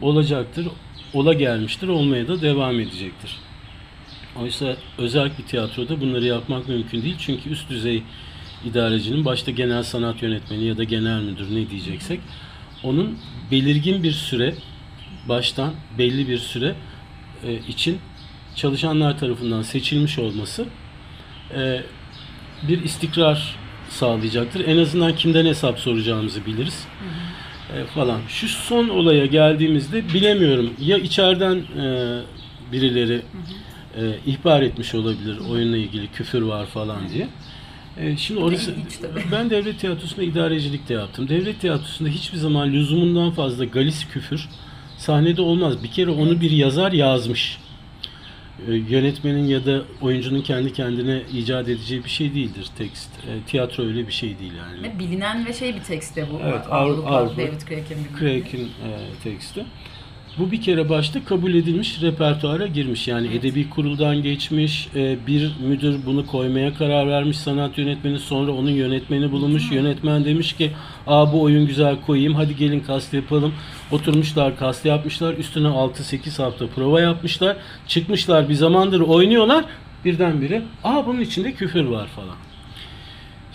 olacaktır, 0.00 0.68
ola 1.12 1.32
gelmiştir, 1.32 1.88
olmaya 1.88 2.28
da 2.28 2.42
devam 2.42 2.80
edecektir. 2.80 3.36
Oysa 4.36 4.76
özel 4.98 5.30
bir 5.38 5.44
tiyatroda 5.44 6.00
bunları 6.00 6.24
yapmak 6.24 6.68
mümkün 6.68 7.02
değil 7.02 7.16
çünkü 7.18 7.50
üst 7.50 7.70
düzey 7.70 8.02
idarecinin 8.64 9.24
başta 9.24 9.50
genel 9.50 9.82
sanat 9.82 10.22
yönetmeni 10.22 10.64
ya 10.64 10.78
da 10.78 10.84
genel 10.84 11.22
müdür 11.22 11.54
ne 11.56 11.70
diyeceksek 11.70 12.20
onun 12.82 13.18
belirgin 13.50 14.02
bir 14.02 14.12
süre 14.12 14.54
baştan 15.28 15.74
belli 15.98 16.28
bir 16.28 16.38
süre 16.38 16.74
e, 17.44 17.54
için 17.54 17.98
çalışanlar 18.54 19.18
tarafından 19.18 19.62
seçilmiş 19.62 20.18
olması 20.18 20.66
e, 21.54 21.82
bir 22.68 22.84
istikrar 22.84 23.56
sağlayacaktır. 23.88 24.66
En 24.66 24.78
azından 24.78 25.16
kimden 25.16 25.46
hesap 25.46 25.78
soracağımızı 25.78 26.46
biliriz. 26.46 26.86
E, 27.76 27.84
falan. 27.84 28.20
Şu 28.28 28.48
son 28.48 28.88
olaya 28.88 29.26
geldiğimizde 29.26 30.14
bilemiyorum. 30.14 30.70
Ya 30.80 30.98
içeriden 30.98 31.56
e, 31.56 32.18
birileri 32.72 33.22
e, 33.96 34.02
ihbar 34.26 34.62
etmiş 34.62 34.94
olabilir 34.94 35.38
oyunla 35.50 35.76
ilgili 35.76 36.06
küfür 36.06 36.42
var 36.42 36.66
falan 36.66 37.08
diye. 37.08 37.28
E, 38.00 38.16
şimdi 38.16 38.40
orası 38.40 38.74
ben 39.32 39.50
devlet 39.50 39.80
tiyatrosunda 39.80 40.22
idarecilik 40.22 40.88
de 40.88 40.94
yaptım. 40.94 41.28
Devlet 41.28 41.60
tiyatrosunda 41.60 42.10
hiçbir 42.10 42.38
zaman 42.38 42.72
lüzumundan 42.72 43.30
fazla 43.30 43.64
galis 43.64 44.08
küfür 44.08 44.48
sahnede 44.98 45.42
olmaz. 45.42 45.82
Bir 45.82 45.90
kere 45.90 46.10
onu 46.10 46.40
bir 46.40 46.50
yazar 46.50 46.92
yazmış. 46.92 47.58
E, 48.68 48.74
yönetmenin 48.74 49.44
ya 49.44 49.66
da 49.66 49.82
oyuncunun 50.00 50.42
kendi 50.42 50.72
kendine 50.72 51.22
icat 51.32 51.68
edeceği 51.68 52.04
bir 52.04 52.08
şey 52.10 52.34
değildir 52.34 52.66
tekst. 52.78 53.10
E, 53.28 53.40
tiyatro 53.46 53.82
öyle 53.84 54.06
bir 54.06 54.12
şey 54.12 54.38
değil 54.38 54.52
yani. 54.58 54.82
Ve 54.82 54.98
bilinen 54.98 55.46
ve 55.46 55.52
şey 55.52 55.74
bir 55.74 55.80
tekste 55.82 56.26
bu. 56.32 56.40
Evet, 56.44 56.62
Avrupa, 56.70 57.08
Avrupa- 57.10 57.36
David 57.36 57.60
Craig'in 57.68 58.06
Craig'in 58.20 58.64
e, 58.64 58.90
teksti. 59.24 59.66
Bu 60.40 60.50
bir 60.50 60.60
kere 60.60 60.88
başta 60.88 61.24
kabul 61.24 61.54
edilmiş 61.54 62.02
repertuara 62.02 62.66
girmiş. 62.66 63.08
Yani 63.08 63.34
edebi 63.34 63.70
kuruldan 63.70 64.22
geçmiş. 64.22 64.88
e, 64.94 65.26
bir 65.26 65.52
müdür 65.68 66.00
bunu 66.06 66.26
koymaya 66.26 66.74
karar 66.74 67.08
vermiş 67.08 67.36
sanat 67.36 67.78
yönetmeni. 67.78 68.18
Sonra 68.18 68.52
onun 68.52 68.70
yönetmeni 68.70 69.32
bulunmuş. 69.32 69.72
Yönetmen 69.72 70.24
demiş 70.24 70.52
ki 70.52 70.70
Aa 71.06 71.32
bu 71.32 71.42
oyun 71.42 71.66
güzel 71.66 71.96
koyayım. 72.06 72.34
Hadi 72.34 72.56
gelin 72.56 72.80
kast 72.80 73.14
yapalım. 73.14 73.54
Oturmuşlar 73.90 74.56
kast 74.56 74.84
yapmışlar. 74.84 75.34
Üstüne 75.34 75.68
6-8 75.68 76.42
hafta 76.42 76.66
prova 76.66 77.00
yapmışlar. 77.00 77.56
Çıkmışlar 77.88 78.48
bir 78.48 78.54
zamandır 78.54 79.00
oynuyorlar. 79.00 79.64
Birdenbire 80.04 80.62
aa 80.84 81.06
bunun 81.06 81.20
içinde 81.20 81.52
küfür 81.52 81.84
var 81.84 82.06
falan. 82.06 82.49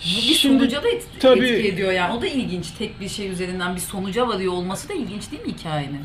Bu 0.04 0.28
bir 0.28 0.34
sonuca 0.34 0.82
da 0.82 0.88
et- 0.88 1.06
tabii- 1.20 1.46
etki 1.46 1.68
ediyor 1.68 1.92
yani. 1.92 2.14
O 2.14 2.22
da 2.22 2.26
ilginç. 2.26 2.70
Tek 2.70 3.00
bir 3.00 3.08
şey 3.08 3.28
üzerinden 3.30 3.74
bir 3.74 3.80
sonuca 3.80 4.28
varıyor 4.28 4.52
olması 4.52 4.88
da 4.88 4.94
ilginç 4.94 5.30
değil 5.32 5.42
mi 5.42 5.52
hikayenin? 5.52 6.00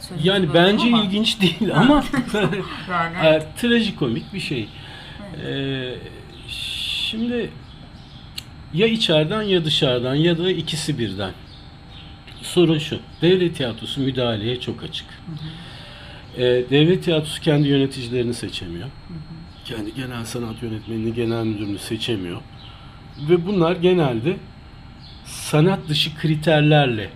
Sözünü 0.00 0.26
yani 0.28 0.54
bence 0.54 0.86
ama. 0.86 1.02
ilginç 1.04 1.40
değil 1.40 1.74
ama 1.76 2.04
e, 3.24 3.42
trajikomik 3.56 4.34
bir 4.34 4.40
şey. 4.40 4.68
Ee, 5.46 5.94
şimdi 6.48 7.50
ya 8.74 8.86
içeriden 8.86 9.42
ya 9.42 9.64
dışarıdan 9.64 10.14
ya 10.14 10.38
da 10.38 10.50
ikisi 10.50 10.98
birden. 10.98 11.32
Sorun 12.42 12.78
şu. 12.78 12.98
Devlet 13.22 13.56
tiyatrosu 13.56 14.00
müdahaleye 14.00 14.60
çok 14.60 14.82
açık. 14.82 15.06
E, 16.36 16.42
devlet 16.44 17.04
tiyatrosu 17.04 17.40
kendi 17.42 17.68
yöneticilerini 17.68 18.34
seçemiyor. 18.34 18.88
Kendi 19.64 19.94
genel 19.94 20.24
sanat 20.24 20.62
yönetmenini, 20.62 21.14
genel 21.14 21.44
müdürünü 21.44 21.78
seçemiyor. 21.78 22.40
Ve 23.20 23.46
bunlar 23.46 23.76
genelde 23.76 24.36
sanat 25.24 25.88
dışı 25.88 26.16
kriterlerle 26.16 27.10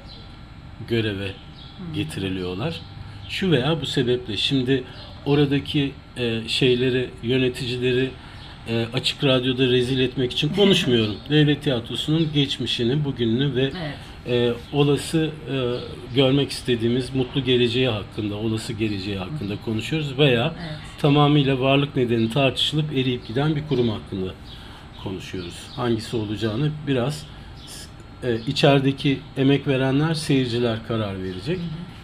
göreve 0.88 1.30
getiriliyorlar. 1.94 2.80
Şu 3.28 3.50
veya 3.50 3.80
bu 3.80 3.86
sebeple 3.86 4.36
şimdi 4.36 4.84
oradaki 5.26 5.92
e, 6.16 6.40
şeyleri, 6.48 7.10
yöneticileri 7.22 8.10
e, 8.68 8.86
açık 8.92 9.24
radyoda 9.24 9.66
rezil 9.66 9.98
etmek 9.98 10.32
için 10.32 10.48
konuşmuyorum. 10.48 11.16
Devlet 11.30 11.62
tiyatrosunun 11.62 12.28
geçmişini, 12.34 13.04
bugününü 13.04 13.54
ve 13.54 13.62
Evet. 13.62 13.94
e, 14.26 14.76
olası 14.76 15.30
e, 15.52 15.56
görmek 16.14 16.50
istediğimiz 16.50 17.14
mutlu 17.14 17.44
geleceği 17.44 17.88
hakkında, 17.88 18.34
olası 18.34 18.72
geleceği 18.72 19.18
hakkında 19.18 19.54
konuşuyoruz 19.64 20.18
veya 20.18 20.54
Evet. 20.60 20.78
tamamıyla 21.00 21.60
varlık 21.60 21.96
nedeni 21.96 22.30
tartışılıp 22.30 22.92
eriyip 22.92 23.28
giden 23.28 23.56
bir 23.56 23.66
kurum 23.68 23.88
hakkında 23.88 24.34
konuşuyoruz. 25.02 25.54
Hangisi 25.76 26.16
olacağını 26.16 26.70
biraz 26.86 27.26
e, 28.22 28.40
içerideki 28.46 29.20
emek 29.36 29.66
verenler, 29.66 30.14
seyirciler 30.14 30.86
karar 30.88 31.22
verecek. 31.22 31.58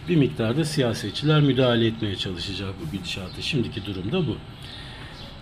Bir 0.09 0.15
miktarda 0.15 0.65
siyasetçiler 0.65 1.41
müdahale 1.41 1.87
etmeye 1.87 2.15
çalışacak 2.15 2.69
bu 2.85 2.97
gidişatı. 2.97 3.41
Şimdiki 3.43 3.85
durumda 3.85 4.27
bu. 4.27 4.37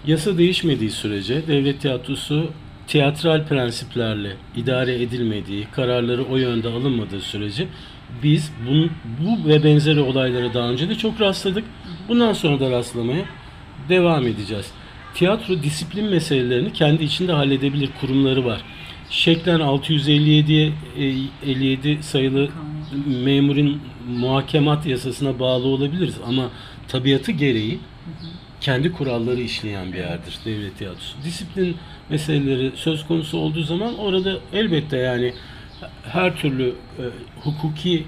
Yasa 0.07 0.37
değişmediği 0.37 0.91
sürece 0.91 1.47
devlet 1.47 1.81
tiyatrosu 1.81 2.51
tiyatral 2.87 3.47
prensiplerle 3.47 4.35
idare 4.55 5.01
edilmediği, 5.01 5.67
kararları 5.71 6.25
o 6.25 6.37
yönde 6.37 6.67
alınmadığı 6.67 7.21
sürece 7.21 7.67
biz 8.23 8.51
bu, 8.67 8.89
bu 9.25 9.49
ve 9.49 9.63
benzeri 9.63 9.99
olaylara 9.99 10.53
daha 10.53 10.69
önce 10.69 10.89
de 10.89 10.95
çok 10.95 11.21
rastladık. 11.21 11.63
Bundan 12.07 12.33
sonra 12.33 12.59
da 12.59 12.71
rastlamaya 12.71 13.25
devam 13.89 14.27
edeceğiz. 14.27 14.71
Tiyatro 15.15 15.63
disiplin 15.63 16.05
meselelerini 16.05 16.73
kendi 16.73 17.03
içinde 17.03 17.31
halledebilir 17.31 17.89
kurumları 18.01 18.45
var. 18.45 18.61
Şeklen 19.09 19.59
657'ye 19.59 20.73
e, 20.97 21.51
57 21.51 22.03
sayılı 22.03 22.49
memurin 23.23 23.81
muhakemat 24.07 24.85
yasasına 24.85 25.39
bağlı 25.39 25.67
olabiliriz 25.67 26.15
ama 26.27 26.49
tabiatı 26.87 27.31
gereği 27.31 27.79
kendi 28.61 28.91
kuralları 28.91 29.41
işleyen 29.41 29.93
bir 29.93 29.97
yerdir 29.97 30.39
devlet 30.45 30.77
tiyatrosu. 30.77 31.17
Disiplin 31.23 31.77
meseleleri 32.09 32.71
söz 32.75 33.07
konusu 33.07 33.37
olduğu 33.37 33.63
zaman 33.63 33.97
orada 33.97 34.37
elbette 34.53 34.97
yani 34.97 35.33
her 36.03 36.35
türlü 36.35 36.75
e, 36.99 37.03
hukuki 37.41 38.05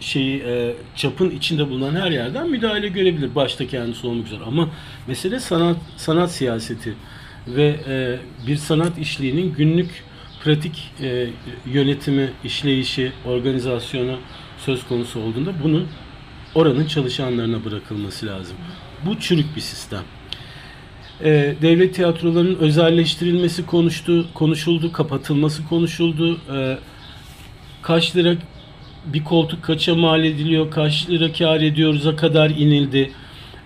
şeyi 0.00 0.42
e, 0.42 0.74
çapın 0.96 1.30
içinde 1.30 1.70
bulunan 1.70 2.00
her 2.00 2.10
yerden 2.10 2.50
müdahale 2.50 2.88
görebilir 2.88 3.34
başta 3.34 3.66
kendisi 3.66 4.06
olmak 4.06 4.26
üzere 4.26 4.44
ama 4.46 4.68
mesele 5.06 5.40
sanat 5.40 5.76
sanat 5.96 6.32
siyaseti 6.32 6.94
ve 7.46 7.76
e, 7.88 8.18
bir 8.46 8.56
sanat 8.56 8.98
işliğinin 8.98 9.52
günlük 9.52 10.04
pratik 10.44 10.92
e, 11.02 11.26
yönetimi, 11.66 12.30
işleyişi, 12.44 13.12
organizasyonu 13.26 14.18
söz 14.58 14.86
konusu 14.86 15.20
olduğunda 15.20 15.52
bunun 15.64 15.88
oranın 16.54 16.86
çalışanlarına 16.86 17.64
bırakılması 17.64 18.26
lazım. 18.26 18.56
Bu 19.06 19.20
çürük 19.20 19.56
bir 19.56 19.60
sistem. 19.60 20.02
E, 21.24 21.54
devlet 21.62 21.94
tiyatrolarının 21.94 22.56
özelleştirilmesi 22.56 23.66
konuştu, 23.66 24.26
konuşuldu, 24.34 24.92
kapatılması 24.92 25.68
konuşuldu. 25.68 26.40
E, 26.56 26.78
kaç 27.82 28.16
lira 28.16 28.34
bir 29.12 29.24
koltuk 29.24 29.62
kaça 29.62 29.94
mal 29.94 30.24
ediliyor, 30.24 30.70
kaç 30.70 31.10
lira 31.10 31.32
kar 31.32 31.60
ediyoruz'a 31.60 32.16
kadar 32.16 32.50
inildi. 32.50 33.10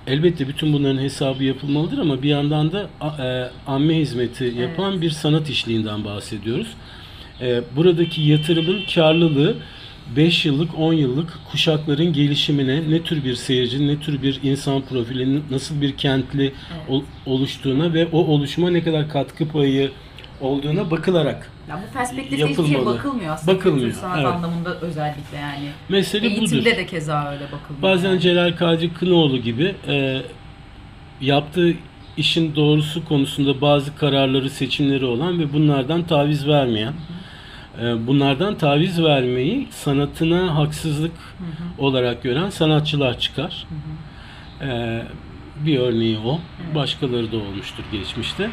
Elbette 0.07 0.49
bütün 0.49 0.73
bunların 0.73 0.99
hesabı 1.03 1.45
yapılmalıdır 1.45 1.99
ama 1.99 2.23
bir 2.23 2.29
yandan 2.29 2.73
da 2.73 2.89
e, 3.23 3.51
amme 3.67 3.97
hizmeti 3.97 4.45
yapan 4.61 5.03
bir 5.03 5.11
sanat 5.11 5.51
işliğinden 5.51 6.05
bahsediyoruz. 6.05 6.67
E, 7.41 7.61
buradaki 7.77 8.23
yatırımın 8.23 8.81
karlılığı 8.95 9.57
5 10.17 10.47
yıllık, 10.47 10.79
10 10.79 10.93
yıllık 10.93 11.39
kuşakların 11.51 12.13
gelişimine 12.13 12.91
ne 12.91 13.03
tür 13.03 13.25
bir 13.25 13.35
seyirci, 13.35 13.87
ne 13.87 14.01
tür 14.01 14.23
bir 14.23 14.41
insan 14.43 14.83
profilinin 14.83 15.45
nasıl 15.51 15.81
bir 15.81 15.97
kentli 15.97 16.53
ol- 16.89 17.03
oluştuğuna 17.27 17.95
ve 17.95 18.07
o 18.13 18.19
oluşuma 18.19 18.71
ne 18.71 18.83
kadar 18.83 19.09
katkı 19.09 19.49
payı 19.49 19.91
olduğuna 20.41 20.91
bakılarak 20.91 21.51
Ya 21.71 21.81
bu 21.89 21.93
perspektifte 21.93 22.49
hiçbir 22.49 22.67
şeye 22.67 22.87
bakılmıyor 22.87 23.35
aslında. 23.35 23.57
Bakılmıyor, 23.57 23.87
Kültür 23.87 24.01
sanat 24.01 24.19
evet. 24.19 24.27
anlamında 24.27 24.81
özellikle 24.81 25.39
yani. 25.39 25.69
mesele 25.89 26.31
budur. 26.31 26.39
Eğitimde 26.41 26.77
de 26.77 26.87
keza 26.87 27.31
öyle 27.31 27.45
bakılmıyor. 27.45 27.83
Bazen 27.83 28.11
yani. 28.11 28.21
Celal 28.21 28.57
Kadri 28.57 28.93
Kınoğlu 28.93 29.39
gibi 29.39 29.75
e, 29.89 30.23
yaptığı 31.21 31.75
işin 32.17 32.57
doğrusu 32.57 33.05
konusunda 33.05 33.61
bazı 33.61 33.97
kararları, 33.97 34.51
seçimleri 34.51 35.05
olan 35.05 35.39
ve 35.39 35.53
bunlardan 35.53 36.03
taviz 36.03 36.49
vermeyen, 36.49 36.93
e, 37.83 38.07
bunlardan 38.07 38.59
taviz 38.59 39.03
vermeyi 39.03 39.69
sanatına 39.71 40.55
haksızlık 40.57 41.15
olarak 41.79 42.23
gören 42.23 42.51
sanatçılar 42.51 43.19
çıkar. 43.19 43.67
E, 44.61 45.03
bir 45.67 45.79
örneği 45.79 46.19
o. 46.19 46.41
Başkaları 46.75 47.33
da 47.33 47.37
olmuştur 47.37 47.85
geçmişte. 47.93 48.51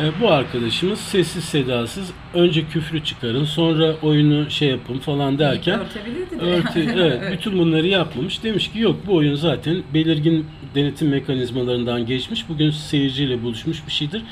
E, 0.00 0.20
bu 0.20 0.30
arkadaşımız 0.30 0.98
sessiz 0.98 1.44
sedasız 1.44 2.10
önce 2.34 2.68
küfrü 2.68 3.04
çıkarın 3.04 3.44
sonra 3.44 3.96
oyunu 4.02 4.50
şey 4.50 4.68
yapın 4.68 4.98
falan 4.98 5.38
derken 5.38 5.80
Örtebilirdi 5.80 6.40
de. 6.40 6.44
Örtü, 6.44 6.80
evet, 7.00 7.32
bütün 7.32 7.58
bunları 7.58 7.86
yapmamış. 7.86 8.42
Demiş 8.42 8.72
ki 8.72 8.78
yok 8.78 8.96
bu 9.06 9.14
oyun 9.14 9.34
zaten 9.34 9.82
belirgin 9.94 10.46
denetim 10.74 11.08
mekanizmalarından 11.08 12.06
geçmiş. 12.06 12.48
Bugün 12.48 12.70
seyirciyle 12.70 13.42
buluşmuş 13.42 13.86
bir 13.86 13.92
şeydir. 13.92 14.22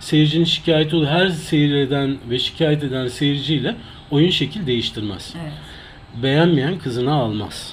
Seyircinin 0.00 0.44
şikayeti 0.44 0.96
olur. 0.96 1.06
Her 1.06 1.28
seyreden 1.28 2.18
ve 2.30 2.38
şikayet 2.38 2.84
eden 2.84 3.08
seyirciyle 3.08 3.76
oyun 4.10 4.30
şekil 4.30 4.66
değiştirmez. 4.66 5.34
Evet. 5.42 5.52
Beğenmeyen 6.22 6.78
kızını 6.78 7.12
almaz. 7.12 7.72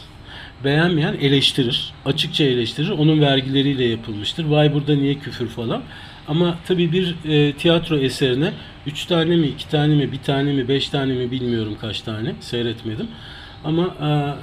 Beğenmeyen 0.64 1.14
eleştirir. 1.14 1.94
Açıkça 2.06 2.44
eleştirir. 2.44 2.90
Onun 2.90 3.22
vergileriyle 3.22 3.84
yapılmıştır. 3.84 4.46
Vay 4.46 4.74
burada 4.74 4.96
niye 4.96 5.16
küfür 5.16 5.48
falan. 5.48 5.82
Ama 6.28 6.58
tabii 6.68 6.92
bir 6.92 7.16
e, 7.30 7.54
tiyatro 7.54 7.98
eserine 7.98 8.52
üç 8.88 9.06
tane 9.06 9.36
mi, 9.36 9.48
iki 9.48 9.70
tane 9.70 9.96
mi, 9.96 10.12
bir 10.12 10.18
tane 10.20 10.54
mi, 10.54 10.68
beş 10.68 10.90
tane 10.90 11.14
mi 11.14 11.32
bilmiyorum 11.32 11.78
kaç 11.82 12.02
tane 12.02 12.36
seyretmedim. 12.40 13.08
Ama 13.64 13.96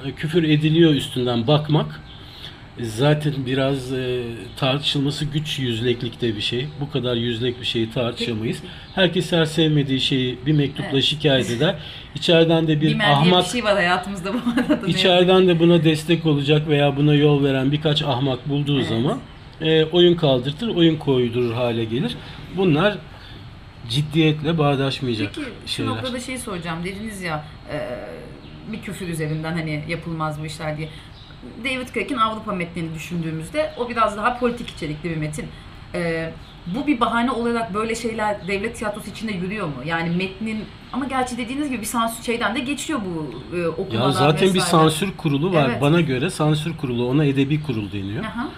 e, 0.07 0.13
küfür 0.13 0.45
ediliyor 0.45 0.95
üstünden 0.95 1.47
bakmak 1.47 2.01
e, 2.79 2.85
zaten 2.85 3.35
biraz 3.47 3.93
e, 3.93 4.23
tartışılması 4.57 5.25
güç 5.25 5.59
yüzleklikte 5.59 6.37
bir 6.37 6.41
şey. 6.41 6.67
Bu 6.81 6.91
kadar 6.91 7.17
yüzlek 7.17 7.61
bir 7.61 7.67
şeyi 7.67 7.91
tartışamayız. 7.91 8.63
Herkes 8.95 9.33
her 9.33 9.45
sevmediği 9.45 10.01
şeyi 10.01 10.39
bir 10.47 10.53
mektupla 10.53 10.89
Evet. 10.93 11.05
şikayet 11.05 11.51
eder. 11.51 11.75
İçeriden 12.15 12.67
de 12.69 12.81
bir 12.81 12.89
diye 12.89 13.03
ahmak 13.03 13.45
bir 13.45 13.51
şey 13.51 13.65
var 13.65 13.75
hayatımızda 13.75 14.35
bu 14.35 14.39
arada. 14.75 14.87
İçeriden 14.87 15.49
de 15.49 15.61
buna 15.61 15.85
destek 15.85 16.27
olacak 16.27 16.69
veya 16.69 16.97
buna 16.97 17.15
yol 17.15 17.45
veren 17.45 17.73
birkaç 17.73 18.03
ahmak 18.03 18.49
bulduğu 18.49 18.77
Evet. 18.79 18.89
zaman 18.89 19.19
e, 19.61 19.85
oyun 19.85 20.15
kaldırtır, 20.17 20.69
oyun 20.69 20.97
koydurur 20.97 21.53
hale 21.53 21.85
gelir. 21.85 22.17
Bunlar 22.57 22.99
ciddiyetle 23.89 24.59
bağdaşmayacak 24.59 25.33
Peki 25.35 25.47
şu 25.67 25.73
şeyler. 25.73 25.91
noktada 25.93 26.21
şey 26.21 26.39
soracağım. 26.39 26.85
Dediniz 26.85 27.23
ya 27.23 27.45
e, 27.73 27.79
bir 28.73 28.81
küfür 28.83 29.09
üzerinden 29.09 29.53
hani 29.53 29.85
yapılmaz 29.89 30.41
bu 30.41 30.47
işler 30.47 30.77
diye. 30.79 30.89
David 31.65 31.89
Craig'in 31.95 32.17
Avrupa 32.17 32.53
metnini 32.53 32.95
düşündüğümüzde 32.95 33.73
o 33.79 33.89
biraz 33.89 34.17
daha 34.17 34.39
politik 34.39 34.71
içerikli 34.71 35.11
bir 35.11 35.17
metin. 35.17 35.47
E, 35.95 36.33
bu 36.67 36.87
bir 36.87 37.01
bahane 37.01 37.31
olarak 37.31 37.75
böyle 37.75 37.95
şeyler 37.95 38.49
devlet 38.49 38.77
tiyatrosu 38.77 39.11
içinde 39.11 39.33
yürüyor 39.33 39.67
mu? 39.67 39.75
Yani 39.87 40.17
metnin 40.17 40.65
ama 40.93 41.05
gerçi 41.05 41.39
dediğiniz 41.39 41.69
gibi 41.71 41.81
bir 41.81 41.87
sansür 41.87 42.25
şeyden 42.25 42.55
de 42.55 42.61
geçiyor 42.61 43.01
bu 43.07 43.41
e, 43.57 43.67
okumadan 43.67 44.07
Ya 44.07 44.13
zaten 44.13 44.49
bir 44.49 44.55
vesaire. 44.55 44.71
sansür 44.71 45.17
kurulu 45.17 45.53
var. 45.53 45.69
Evet. 45.71 45.81
Bana 45.81 46.01
göre 46.01 46.31
sansür 46.31 46.77
kurulu, 46.77 47.09
ona 47.09 47.25
edebi 47.25 47.63
kurul 47.63 47.93
deniyor. 47.93 48.25
Aha. 48.25 48.49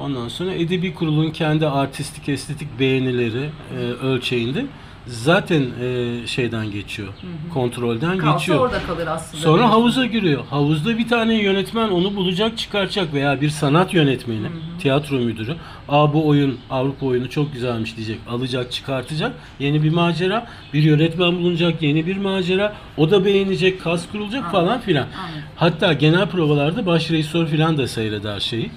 Ondan 0.00 0.28
sonra 0.28 0.54
edebi 0.54 0.94
kurulun 0.94 1.30
kendi 1.30 1.66
artistik, 1.66 2.28
estetik 2.28 2.78
beğenileri 2.78 3.50
e, 3.76 3.78
ölçeğinde 3.78 4.66
zaten 5.06 5.62
e, 5.82 6.26
şeyden 6.26 6.70
geçiyor. 6.70 7.08
Kontrolden 7.54 8.18
Kalsa 8.18 8.38
geçiyor. 8.38 8.58
orada 8.58 8.78
kalır 8.82 9.06
aslında. 9.06 9.42
Sonra 9.42 9.58
Benim- 9.62 9.70
havuza 9.70 10.06
giriyor. 10.06 10.44
Havuzda 10.50 10.98
bir 10.98 11.08
tane 11.08 11.42
yönetmen 11.42 11.88
onu 11.88 12.16
bulacak, 12.16 12.58
çıkaracak 12.58 13.14
veya 13.14 13.40
bir 13.40 13.48
sanat 13.50 13.94
yönetmeni, 13.94 14.46
tiyatro 14.78 15.16
müdürü. 15.16 15.56
Aa 15.88 16.12
bu 16.14 16.26
oyun 16.28 16.58
Avrupa 16.70 17.06
oyunu 17.06 17.30
çok 17.30 17.52
güzelmiş 17.52 17.96
diyecek. 17.96 18.18
Alacak, 18.28 18.72
çıkartacak. 18.72 19.32
Yeni 19.58 19.82
bir 19.82 19.90
macera. 19.90 20.46
Bir 20.74 20.82
yönetmen 20.82 21.32
bulunacak, 21.36 21.82
yeni 21.82 22.06
bir 22.06 22.16
macera. 22.16 22.72
O 22.96 23.10
da 23.10 23.24
beğenecek, 23.24 23.82
kas 23.82 24.08
kurulacak 24.12 24.52
falan 24.52 24.80
filan. 24.80 25.02
Anladım. 25.02 25.42
Hatta 25.56 25.92
genel 25.92 26.26
provalarda 26.28 26.86
baş 26.86 27.10
rejisör 27.10 27.46
filan 27.46 27.78
da 27.78 27.88
seyreder 27.88 28.40
şeyi. 28.40 28.70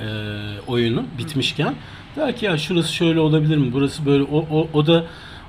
Ee, 0.00 0.04
oyunu 0.66 1.04
bitmişken. 1.18 1.74
Der 2.16 2.36
ki 2.36 2.46
ya 2.46 2.58
şurası 2.58 2.94
şöyle 2.94 3.20
olabilir 3.20 3.56
mi? 3.56 3.72
Burası 3.72 4.06
böyle. 4.06 4.22
O, 4.22 4.38
o, 4.50 4.68
o 4.72 4.86
da 4.86 5.04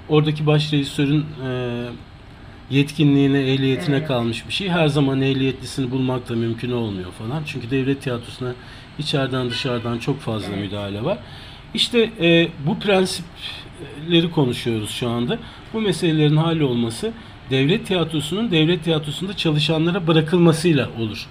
oradaki 0.09 0.45
baş 0.45 0.73
rejisörün 0.73 1.25
e, 1.47 1.85
yetkinliğine, 2.69 3.39
ehliyetine 3.39 3.95
Evet. 3.95 4.07
kalmış 4.07 4.47
bir 4.47 4.53
şey. 4.53 4.69
Her 4.69 4.87
zaman 4.87 5.21
ehliyetlisini 5.21 5.91
bulmak 5.91 6.29
da 6.29 6.35
mümkün 6.35 6.71
olmuyor 6.71 7.11
falan. 7.11 7.43
Çünkü 7.45 7.71
devlet 7.71 8.01
tiyatrosuna 8.01 8.53
içeriden 8.99 9.49
dışarıdan 9.49 9.97
çok 9.97 10.19
fazla 10.19 10.55
müdahale 10.55 11.03
var. 11.03 11.17
İşte 11.73 12.09
e, 12.21 12.47
bu 12.67 12.79
prensipleri 12.79 14.31
konuşuyoruz 14.31 14.89
şu 14.91 15.09
anda. 15.09 15.39
Bu 15.73 15.81
meselelerin 15.81 16.37
hallolması 16.37 17.11
devlet 17.49 17.87
tiyatrosunun 17.87 18.51
devlet 18.51 18.83
tiyatrosunda 18.83 19.37
çalışanlara 19.37 20.07
bırakılmasıyla 20.07 20.89
olur. 20.99 21.27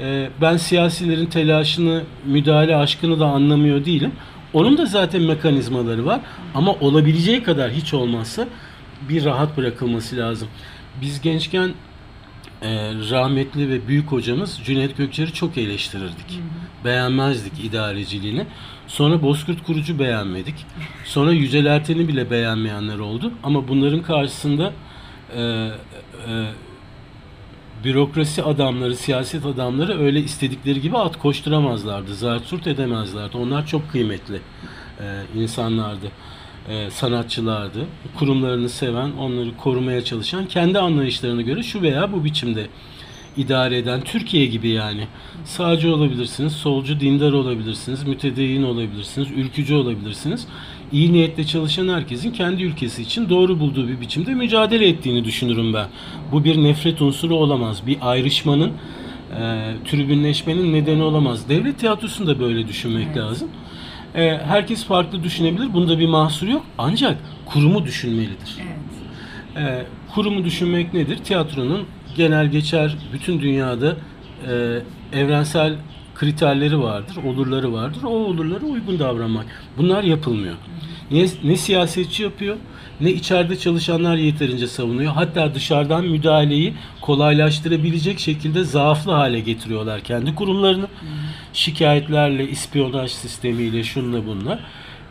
E, 0.00 0.30
ben 0.40 0.56
siyasilerin 0.56 1.26
telaşını, 1.26 2.02
müdahale 2.24 2.76
aşkını 2.76 3.20
da 3.20 3.26
anlamıyor 3.26 3.84
değilim. 3.84 4.12
Onun 4.52 4.78
da 4.78 4.86
zaten 4.86 5.22
mekanizmaları 5.22 6.06
var 6.06 6.20
ama 6.54 6.72
olabileceği 6.72 7.42
kadar 7.42 7.70
hiç 7.70 7.94
olmazsa 7.94 8.48
bir 9.08 9.24
rahat 9.24 9.56
bırakılması 9.56 10.16
lazım. 10.16 10.48
Biz 11.00 11.20
gençken 11.20 11.74
e, 12.62 12.92
rahmetli 13.10 13.70
ve 13.70 13.88
büyük 13.88 14.12
hocamız 14.12 14.60
Cüneyt 14.64 14.96
Gökçer'i 14.96 15.32
çok 15.32 15.58
eleştirirdik. 15.58 16.40
Beğenmezdik 16.84 17.64
idareciliğini. 17.64 18.46
Sonra 18.86 19.22
Bozkurt 19.22 19.62
Kurucu 19.62 19.98
beğenmedik. 19.98 20.66
Sonra 21.04 21.32
Yücel 21.32 21.66
Erten'i 21.66 22.08
bile 22.08 22.30
beğenmeyenler 22.30 22.98
oldu. 22.98 23.32
Ama 23.42 23.68
bunların 23.68 24.02
karşısında 24.02 24.72
e, 25.36 25.40
e, 25.40 25.70
bürokrasi 27.84 28.42
adamları, 28.42 28.96
siyaset 28.96 29.46
adamları 29.46 30.00
öyle 30.02 30.20
istedikleri 30.20 30.80
gibi 30.80 30.98
at 30.98 31.18
koşturamazlardı. 31.18 32.14
Zarsurt 32.14 32.66
edemezlerdi. 32.66 33.36
Onlar 33.36 33.66
çok 33.66 33.90
kıymetli 33.90 34.40
e, 35.00 35.40
insanlardı. 35.40 36.06
E, 36.68 36.90
sanatçılardı. 36.90 37.86
Kurumlarını 38.18 38.68
seven, 38.68 39.10
onları 39.12 39.56
korumaya 39.56 40.04
çalışan, 40.04 40.46
kendi 40.46 40.78
anlayışlarına 40.78 41.42
göre 41.42 41.62
şu 41.62 41.82
veya 41.82 42.12
bu 42.12 42.24
biçimde 42.24 42.66
idare 43.36 43.78
eden 43.78 44.00
Türkiye 44.00 44.46
gibi 44.46 44.68
yani. 44.68 45.06
Sağcı 45.44 45.94
olabilirsiniz, 45.94 46.52
solcu, 46.52 47.00
dindar 47.00 47.32
olabilirsiniz, 47.32 48.02
mütedeyyin 48.04 48.62
olabilirsiniz, 48.62 49.30
ülkücü 49.30 49.74
olabilirsiniz. 49.74 50.46
İyi 50.92 51.12
niyetle 51.12 51.44
çalışan 51.44 51.88
herkesin 51.88 52.32
kendi 52.32 52.62
ülkesi 52.62 53.02
için 53.02 53.28
doğru 53.28 53.60
bulduğu 53.60 53.88
bir 53.88 54.00
biçimde 54.00 54.34
mücadele 54.34 54.88
ettiğini 54.88 55.24
düşünürüm 55.24 55.74
ben. 55.74 55.86
Bu 56.32 56.44
bir 56.44 56.62
nefret 56.62 57.02
unsuru 57.02 57.34
olamaz. 57.34 57.86
Bir 57.86 57.98
ayrışmanın, 58.00 58.70
e, 58.70 59.72
tribünleşmenin 59.84 60.72
nedeni 60.72 61.02
olamaz. 61.02 61.48
Devlet 61.48 61.78
tiyatrosunu 61.78 62.26
da 62.26 62.40
böyle 62.40 62.68
düşünmek 62.68 63.16
lazım. 63.16 63.48
E, 64.14 64.38
herkes 64.46 64.84
farklı 64.84 65.22
düşünebilir. 65.22 65.72
Bunda 65.72 65.98
bir 65.98 66.08
mahsur 66.08 66.48
yok. 66.48 66.62
Ancak 66.78 67.18
kurumu 67.46 67.84
düşünmelidir. 67.84 68.56
Evet. 69.56 69.68
E, 69.68 69.86
kurumu 70.14 70.44
düşünmek 70.44 70.94
nedir? 70.94 71.16
Tiyatronun 71.16 71.86
genel 72.16 72.46
geçer 72.46 72.96
bütün 73.12 73.40
dünyada 73.40 73.96
e, 74.48 74.82
evrensel 75.12 75.76
kriterleri 76.20 76.80
vardır, 76.82 77.16
olurları 77.24 77.72
vardır. 77.72 78.02
O 78.02 78.08
olurlara 78.08 78.64
uygun 78.64 78.98
davranmak. 78.98 79.46
Bunlar 79.78 80.02
yapılmıyor. 80.02 80.54
Ne, 81.10 81.26
ne 81.44 81.56
siyasetçi 81.56 82.22
yapıyor, 82.22 82.56
ne 83.00 83.10
içeride 83.10 83.58
çalışanlar 83.58 84.16
yeterince 84.16 84.66
savunuyor. 84.66 85.12
Hatta 85.12 85.54
dışarıdan 85.54 86.04
müdahaleyi 86.04 86.74
kolaylaştırabilecek 87.00 88.18
şekilde 88.18 88.64
zaaflı 88.64 89.12
hale 89.12 89.40
getiriyorlar 89.40 90.00
kendi 90.00 90.34
kurumlarını. 90.34 90.86
Şikayetlerle, 91.52 92.48
ispiyonaj 92.48 93.10
sistemiyle, 93.10 93.84
şunla 93.84 94.26
bunla. 94.26 94.60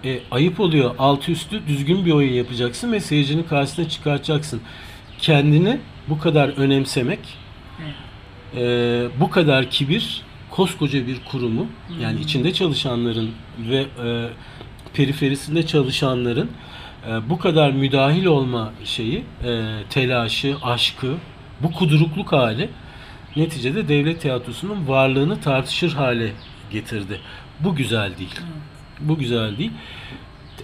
E, 0.05 0.19
ayıp 0.31 0.59
oluyor. 0.59 0.95
Altı 0.99 1.31
üstü 1.31 1.67
düzgün 1.67 2.05
bir 2.05 2.11
oyun 2.11 2.33
yapacaksın 2.33 2.91
ve 2.91 2.99
seyircinin 2.99 3.43
karşısına 3.43 3.89
çıkartacaksın. 3.89 4.61
Kendini 5.19 5.79
bu 6.09 6.19
kadar 6.19 6.49
önemsemek, 6.49 7.19
e, 8.55 8.61
bu 9.19 9.29
kadar 9.29 9.69
kibir, 9.69 10.28
koskoca 10.59 11.07
bir 11.07 11.17
kurumu, 11.31 11.67
yani 12.01 12.21
içinde 12.21 12.53
çalışanların 12.53 13.31
ve 13.69 13.85
e, 14.05 14.29
periferisinde 14.93 15.65
çalışanların 15.65 16.49
e, 17.07 17.29
bu 17.29 17.39
kadar 17.39 17.71
müdahil 17.71 18.25
olma 18.25 18.73
şeyi, 18.83 19.23
e, 19.43 19.65
telaşı, 19.89 20.55
aşkı, 20.63 21.15
bu 21.61 21.71
kudurukluk 21.71 22.31
hali 22.31 22.69
neticede 23.35 23.87
devlet 23.87 24.21
tiyatrosunun 24.21 24.87
varlığını 24.87 25.41
tartışır 25.41 25.93
hale 25.93 26.31
getirdi. 26.71 27.19
Bu 27.59 27.75
güzel 27.75 28.17
değil. 28.17 28.39
Bu 28.99 29.17
güzel 29.17 29.57
değil. 29.57 29.71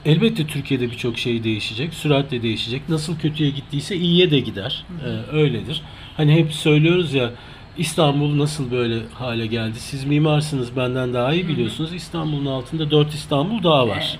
Elbette 0.05 0.47
Türkiye'de 0.47 0.91
birçok 0.91 1.17
şey 1.17 1.43
değişecek, 1.43 1.93
süratle 1.93 2.41
değişecek. 2.41 2.89
Nasıl 2.89 3.19
kötüye 3.19 3.49
gittiyse 3.49 3.95
iyiye 3.95 4.31
de 4.31 4.39
gider. 4.39 4.85
Ee, 5.05 5.35
öyledir. 5.35 5.81
Hani 6.17 6.33
hep 6.35 6.53
söylüyoruz 6.53 7.13
ya 7.13 7.31
İstanbul 7.77 8.37
nasıl 8.37 8.71
böyle 8.71 8.99
hale 9.13 9.45
geldi? 9.47 9.79
Siz 9.79 10.05
mimarsınız 10.05 10.75
benden 10.75 11.13
daha 11.13 11.33
iyi 11.33 11.47
biliyorsunuz. 11.47 11.93
İstanbul'un 11.93 12.45
altında 12.45 12.91
dört 12.91 13.13
İstanbul 13.13 13.63
daha 13.63 13.87
var. 13.87 14.19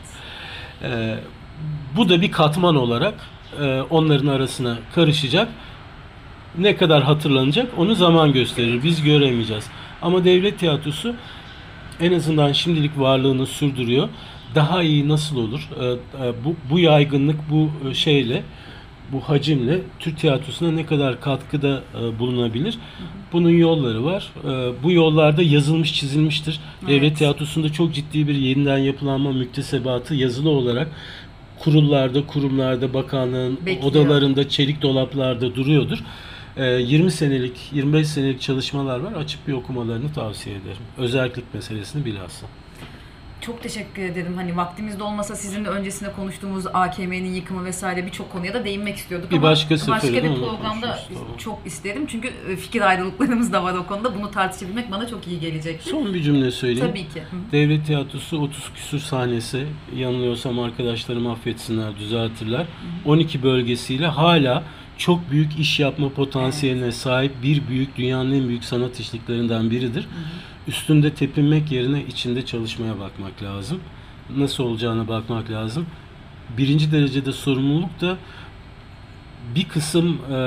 Evet. 0.82 0.94
Ee, 0.94 1.20
bu 1.98 2.10
da 2.10 2.22
bir 2.22 2.32
katman 2.32 2.76
olarak 2.76 3.14
e, 3.62 3.82
onların 3.90 4.28
arasına 4.28 4.78
karışacak. 4.96 5.50
Ne 6.58 6.76
kadar 6.76 7.04
hatırlanacak 7.04 7.72
onu 7.78 7.96
zaman 7.96 8.34
gösterir. 8.34 8.84
Biz 8.84 9.04
göremeyeceğiz. 9.04 9.68
Ama 10.02 10.26
devlet 10.26 10.60
tiyatrosu 10.60 11.16
en 12.00 12.14
azından 12.14 12.52
şimdilik 12.52 13.00
varlığını 13.00 13.46
sürdürüyor. 13.46 14.10
Daha 14.56 14.84
iyi 14.84 15.10
nasıl 15.10 15.38
olur? 15.38 15.70
Ee, 15.80 15.86
e, 15.86 16.34
bu, 16.46 16.56
bu 16.70 16.80
yaygınlık, 16.80 17.50
bu 17.50 17.72
e, 17.90 17.94
şeyle, 17.94 18.44
bu 19.12 19.20
hacimle 19.22 19.82
Türk 20.00 20.18
tiyatrosuna 20.18 20.72
ne 20.72 20.86
kadar 20.86 21.22
katkıda 21.22 21.84
e, 22.02 22.20
bulunabilir? 22.20 22.78
Bunun 23.34 23.50
yolları 23.50 24.06
var. 24.06 24.32
E, 24.44 24.84
bu 24.84 24.92
yollarda 24.92 25.42
yazılmış, 25.44 25.94
çizilmiştir. 25.94 26.60
Devlet 26.88 27.04
Evet. 27.04 27.18
tiyatrosunda 27.18 27.72
çok 27.72 27.94
ciddi 27.94 28.28
bir 28.28 28.36
yeniden 28.36 28.78
yapılanma 28.78 29.32
müktesebatı 29.32 30.16
yazılı 30.16 30.50
olarak 30.50 30.88
kurullarda, 31.60 32.28
kurumlarda, 32.28 32.94
bakanlığın 32.94 33.58
Bekliyor. 33.66 33.92
odalarında, 33.92 34.50
çelik 34.50 34.82
dolaplarda 34.82 35.56
duruyordur. 35.56 36.00
E, 36.58 36.66
20 36.66 37.12
senelik, 37.12 37.58
25 37.74 38.08
senelik 38.08 38.42
çalışmalar 38.42 39.00
var. 39.00 39.14
Açıp 39.14 39.48
bir 39.48 39.54
okumalarını 39.54 40.14
tavsiye 40.14 40.56
ederim. 40.56 40.82
Özellik 40.98 41.54
meselesini 41.54 42.06
bilhassa. 42.06 42.48
Çok 43.46 43.64
teşekkür 43.64 44.02
ederim. 44.02 44.36
Hani 44.36 44.58
vaktimizde 44.58 45.04
olmasa 45.04 45.36
sizinle 45.36 45.70
öncesinde 45.70 46.12
konuştuğumuz 46.12 46.68
AKM'nin 46.74 47.34
yıkımı 47.34 47.66
vesaire 47.66 48.06
birçok 48.06 48.32
konuya 48.32 48.54
da 48.54 48.66
değinmek 48.66 48.96
istiyorduk 48.96 49.32
Bir 49.32 49.38
ama 49.38 49.48
başka 49.48 49.78
sefere 49.78 49.96
başka 49.96 50.14
de 50.14 50.24
bir 50.24 50.36
programda 50.36 51.00
tamam. 51.14 51.38
çok 51.38 51.60
isterim. 51.66 52.08
Çünkü 52.08 52.28
e, 52.28 52.56
fikir 52.56 52.82
ayrılıklarımız 52.82 53.54
da 53.54 53.64
var 53.64 53.74
o 53.74 53.88
konuda. 53.88 54.16
Bunu 54.16 54.32
tartışabilmek 54.32 54.92
bana 54.92 55.08
çok 55.08 55.28
iyi 55.28 55.40
gelecek. 55.40 55.82
Son 55.82 56.14
bir 56.14 56.22
cümle 56.22 56.52
söyleyeyim. 56.52 56.88
Tabii 56.88 57.08
ki. 57.08 57.22
Hı. 57.22 57.52
Devlet 57.52 57.86
tiyatrosu 57.86 58.38
30 58.38 58.72
küsür 58.76 59.00
sahnesi, 59.00 59.68
yanılıyorsam 59.96 60.60
arkadaşlarım 60.60 61.28
affetsinler, 61.28 62.00
düzeltirler. 62.00 62.66
12 63.06 63.44
bölgesiyle 63.44 64.08
hala 64.08 64.64
çok 64.98 65.32
büyük 65.32 65.60
iş 65.60 65.80
yapma 65.80 66.10
potansiyeline 66.10 66.92
sahip 66.92 67.44
bir 67.44 67.68
büyük, 67.68 67.96
dünyanın 67.98 68.32
en 68.32 68.48
büyük 68.48 68.64
sanat 68.64 69.00
işliklerinden 69.00 69.72
biridir. 69.72 70.08
Üstünde 70.68 71.14
tepinmek 71.14 71.72
yerine 71.72 72.06
içinde 72.06 72.46
çalışmaya 72.46 73.00
bakmak 73.00 73.44
lazım. 73.44 73.80
Nasıl 74.38 74.64
olacağına 74.64 75.08
bakmak 75.08 75.52
lazım. 75.52 75.86
Birinci 76.58 76.92
derecede 76.92 77.32
sorumluluk 77.32 78.02
da 78.02 78.18
bir 79.56 79.68
kısım 79.68 80.20
e, 80.32 80.38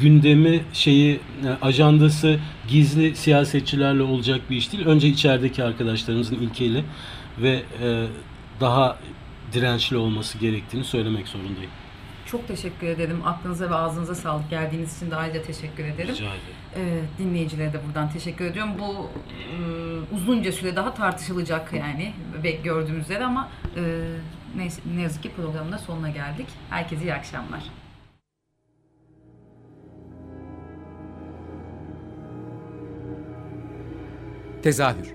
gündemi 0.00 0.64
şeyi 0.72 1.14
e, 1.14 1.48
ajandası 1.62 2.38
gizli 2.68 3.16
siyasetçilerle 3.16 4.02
olacak 4.02 4.40
bir 4.50 4.56
iş 4.56 4.72
değil. 4.72 4.86
Önce 4.86 5.08
içerideki 5.08 5.64
arkadaşlarımızın 5.64 6.36
ilkeyle 6.36 6.84
ve 7.38 7.62
e, 7.82 8.06
daha 8.60 8.98
dirençli 9.52 9.96
olması 9.96 10.38
gerektiğini 10.38 10.84
söylemek 10.84 11.28
zorundayım. 11.28 11.70
Çok 12.30 12.48
teşekkür 12.48 12.86
ederim. 12.86 13.26
Aklınıza 13.26 13.70
ve 13.70 13.74
ağzınıza 13.74 14.14
sağlık. 14.14 14.50
Geldiğiniz 14.50 14.96
için 14.96 15.10
de 15.10 15.16
ayrıca 15.16 15.42
teşekkür 15.42 15.84
ederim. 15.84 16.14
Rica 16.14 16.24
ederim. 16.24 16.40
Ee, 16.76 17.00
dinleyicilere 17.18 17.72
de 17.72 17.80
buradan 17.86 18.10
teşekkür 18.10 18.44
ediyorum. 18.44 18.72
Bu 18.78 19.10
e, 19.30 20.14
uzunca 20.14 20.52
süre 20.52 20.76
daha 20.76 20.94
tartışılacak 20.94 21.72
yani 21.72 22.14
ve 22.42 22.50
gördüğümüz 22.50 23.04
üzere 23.04 23.24
ama 23.24 23.48
e, 23.76 23.80
neyse, 24.56 24.82
ne 24.96 25.02
yazık 25.02 25.22
ki 25.22 25.30
programın 25.36 25.72
da 25.72 25.78
sonuna 25.78 26.10
geldik. 26.10 26.46
Herkese 26.70 27.02
iyi 27.02 27.14
akşamlar. 27.14 27.62
Tezahür 34.62 35.14